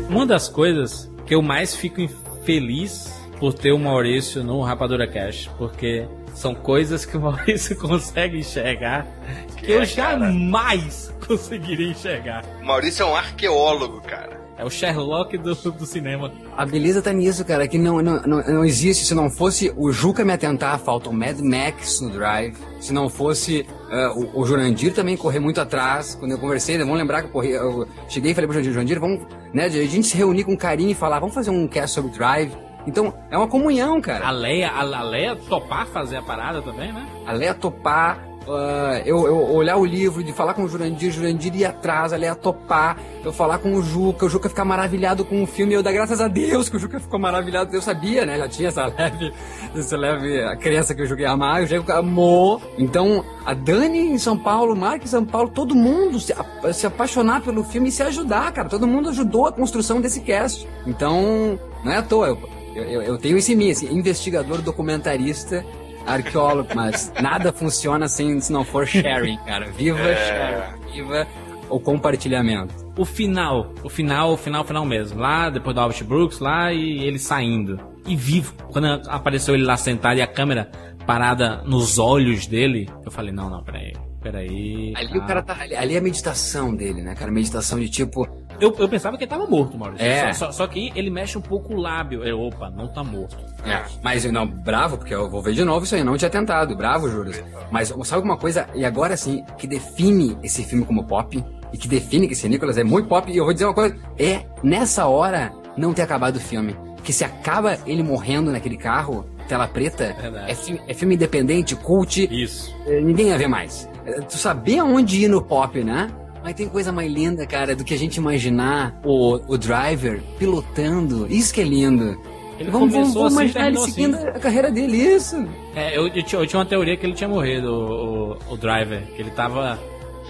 [0.09, 2.05] Uma das coisas que eu mais fico
[2.43, 3.09] feliz
[3.39, 9.07] por ter o Maurício no Rapadura Cash, porque são coisas que o Maurício consegue enxergar
[9.55, 11.19] que, que eu é, jamais cara.
[11.25, 12.43] conseguiria enxergar.
[12.61, 14.41] O Maurício é um arqueólogo, cara.
[14.57, 16.33] É o Sherlock do, do cinema.
[16.57, 19.05] A beleza tá nisso, cara, que não, não, não, não existe.
[19.05, 22.57] Se não fosse o Juca me atentar, falta o Mad Max no Drive.
[22.81, 26.15] Se não fosse uh, o, o, Jurandir também correr muito atrás.
[26.15, 28.99] Quando eu conversei, vamos lembrar que eu, corri, eu cheguei e falei pro Jurandir, Jurandir,
[28.99, 29.21] vamos,
[29.53, 32.51] né, a gente se reunir com carinho e falar, vamos fazer um cast sobre Drive.
[32.87, 34.25] Então, é uma comunhão, cara.
[34.25, 37.05] A Leia, a, a Leia topar fazer a parada também, né?
[37.27, 38.19] A Leia topar,
[38.53, 42.25] uh, eu, eu, olhar o livro, de falar com o Jurandir, Jurandir ir atrás, ali
[42.25, 45.83] a topar, eu falar com o Juca, o Juca ficar maravilhado com o filme, eu
[45.83, 48.37] dar graças a Deus que o Juca ficou maravilhado, eu sabia, né?
[48.37, 49.33] Já tinha essa leve,
[49.75, 52.61] essa leve a criança que o Juca ia amar, o Juca amou.
[52.77, 56.33] Então, a Dani em São Paulo, o Mark em São Paulo, todo mundo se,
[56.73, 58.69] se apaixonar pelo filme e se ajudar, cara.
[58.69, 60.67] Todo mundo ajudou a construção desse cast.
[60.85, 62.27] Então, não é à toa.
[62.75, 65.65] Eu, eu, eu tenho esse mim, assim, investigador, documentarista,
[66.05, 69.71] arqueólogo, mas nada funciona sem se não for sharing, cara.
[69.71, 70.15] Viva é...
[70.15, 71.27] sharing, viva
[71.69, 72.73] o compartilhamento.
[72.97, 75.19] O final, o final, o final, o final mesmo.
[75.19, 77.79] Lá, depois do Albert Brooks, lá e ele saindo.
[78.05, 78.53] E vivo.
[78.71, 80.69] Quando apareceu ele lá sentado e a câmera
[81.05, 83.93] parada nos olhos dele, eu falei, não, não, peraí.
[84.21, 84.93] Peraí.
[84.95, 85.57] Ali o cara tá.
[85.59, 87.31] Ali é a meditação dele, né, cara?
[87.31, 88.27] Meditação de tipo.
[88.59, 90.05] Eu, eu pensava que ele tava morto, Maurício.
[90.05, 90.31] É.
[90.33, 92.23] Só, só, só, que ele mexe um pouco o lábio.
[92.23, 93.35] Eu, opa, não tá morto.
[93.65, 93.83] É.
[94.03, 96.03] Mas não, bravo, porque eu vou ver de novo isso aí.
[96.03, 96.75] Não tinha tentado.
[96.75, 97.33] Bravo, Júlio.
[97.71, 98.67] Mas sabe alguma coisa?
[98.75, 101.43] E agora sim, que define esse filme como pop?
[101.73, 103.31] E que define que esse Nicolas é muito pop.
[103.31, 106.75] E eu vou dizer uma coisa: é nessa hora não ter acabado o filme.
[107.03, 110.15] Que se acaba ele morrendo naquele carro, tela preta,
[110.47, 112.27] é, filme, é filme independente, cult.
[112.31, 112.71] Isso.
[112.85, 113.89] É, ninguém ia ver mais.
[114.05, 116.09] É, tu sabia onde ir no pop, né?
[116.43, 121.27] Mas tem coisa mais linda, cara, do que a gente imaginar o, o driver pilotando.
[121.29, 122.19] Isso que é lindo.
[122.59, 124.27] Ele vamos, vamos, vamos assim, imaginar ele seguindo assim.
[124.27, 125.47] a carreira dele, isso.
[125.75, 128.57] É, eu, eu, tinha, eu, tinha, uma teoria que ele tinha morrido, o, o, o
[128.57, 129.79] driver, que ele tava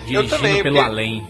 [0.05, 0.89] dirigindo também, pelo porque...
[0.89, 1.27] além.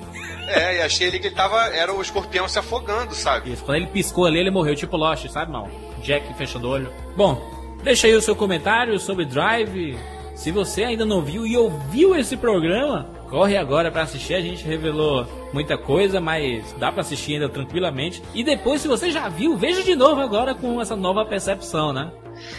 [0.48, 1.58] É, e achei ele que ele tava.
[1.68, 3.54] Era o escorpião se afogando, sabe?
[3.54, 5.70] Isso, quando ele piscou ali, ele morreu, tipo Lost, sabe, mal?
[6.04, 6.92] Jack fechando o olho.
[7.16, 7.42] Bom,
[7.84, 9.98] deixa aí o seu comentário sobre Drive.
[10.42, 14.34] Se você ainda não viu e ouviu esse programa, corre agora para assistir.
[14.34, 15.24] A gente revelou
[15.54, 18.24] muita coisa, mas dá para assistir ainda tranquilamente.
[18.34, 22.12] E depois, se você já viu, veja de novo agora com essa nova percepção, né?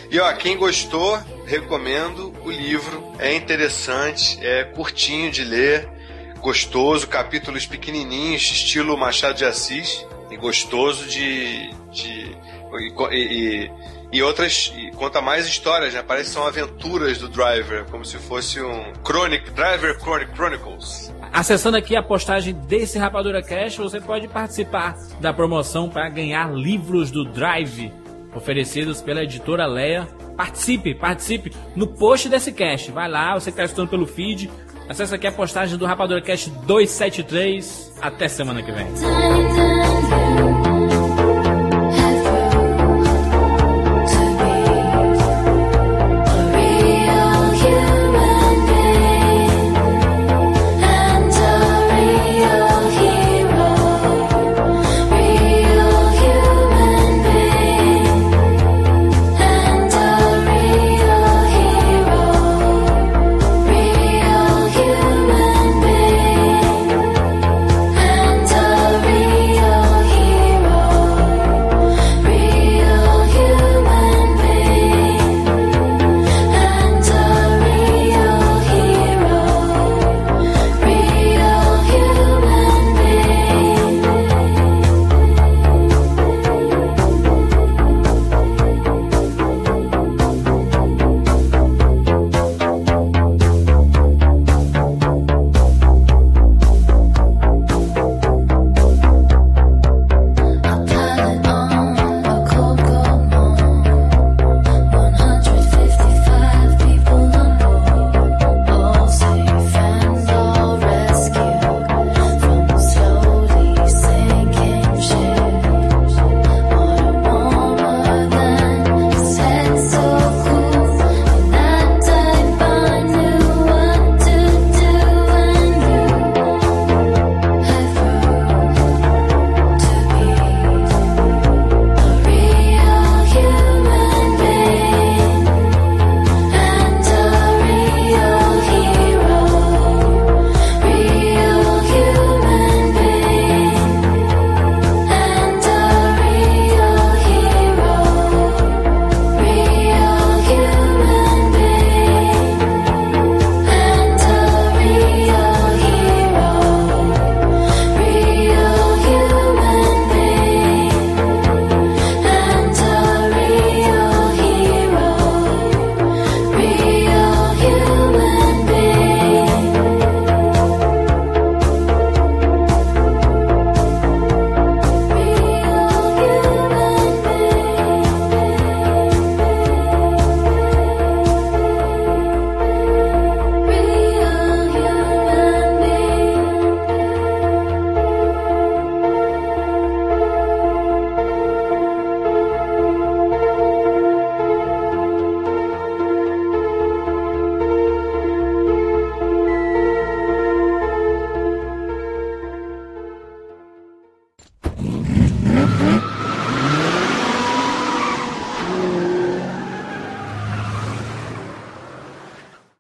[0.09, 3.03] E ó, quem gostou, recomendo o livro.
[3.19, 5.91] É interessante, é curtinho de ler,
[6.39, 12.37] gostoso, capítulos pequenininhos, estilo Machado de Assis, e gostoso de, de
[13.11, 13.71] e, e,
[14.13, 16.03] e outras, e conta mais histórias, né?
[16.07, 21.13] Parece que são aventuras do Driver, como se fosse um Chronic, Driver Chronic Chronicles.
[21.33, 27.11] Acessando aqui a postagem desse Rapadura Cash, você pode participar da promoção para ganhar livros
[27.11, 27.91] do Drive,
[28.35, 30.07] oferecidos pela editora Leia.
[30.37, 32.91] Participe, participe no post desse cast.
[32.91, 34.51] Vai lá, você que está estudando pelo feed,
[34.89, 37.95] acessa aqui a postagem do Rapadura Cash 273.
[38.03, 38.87] Até semana que vem.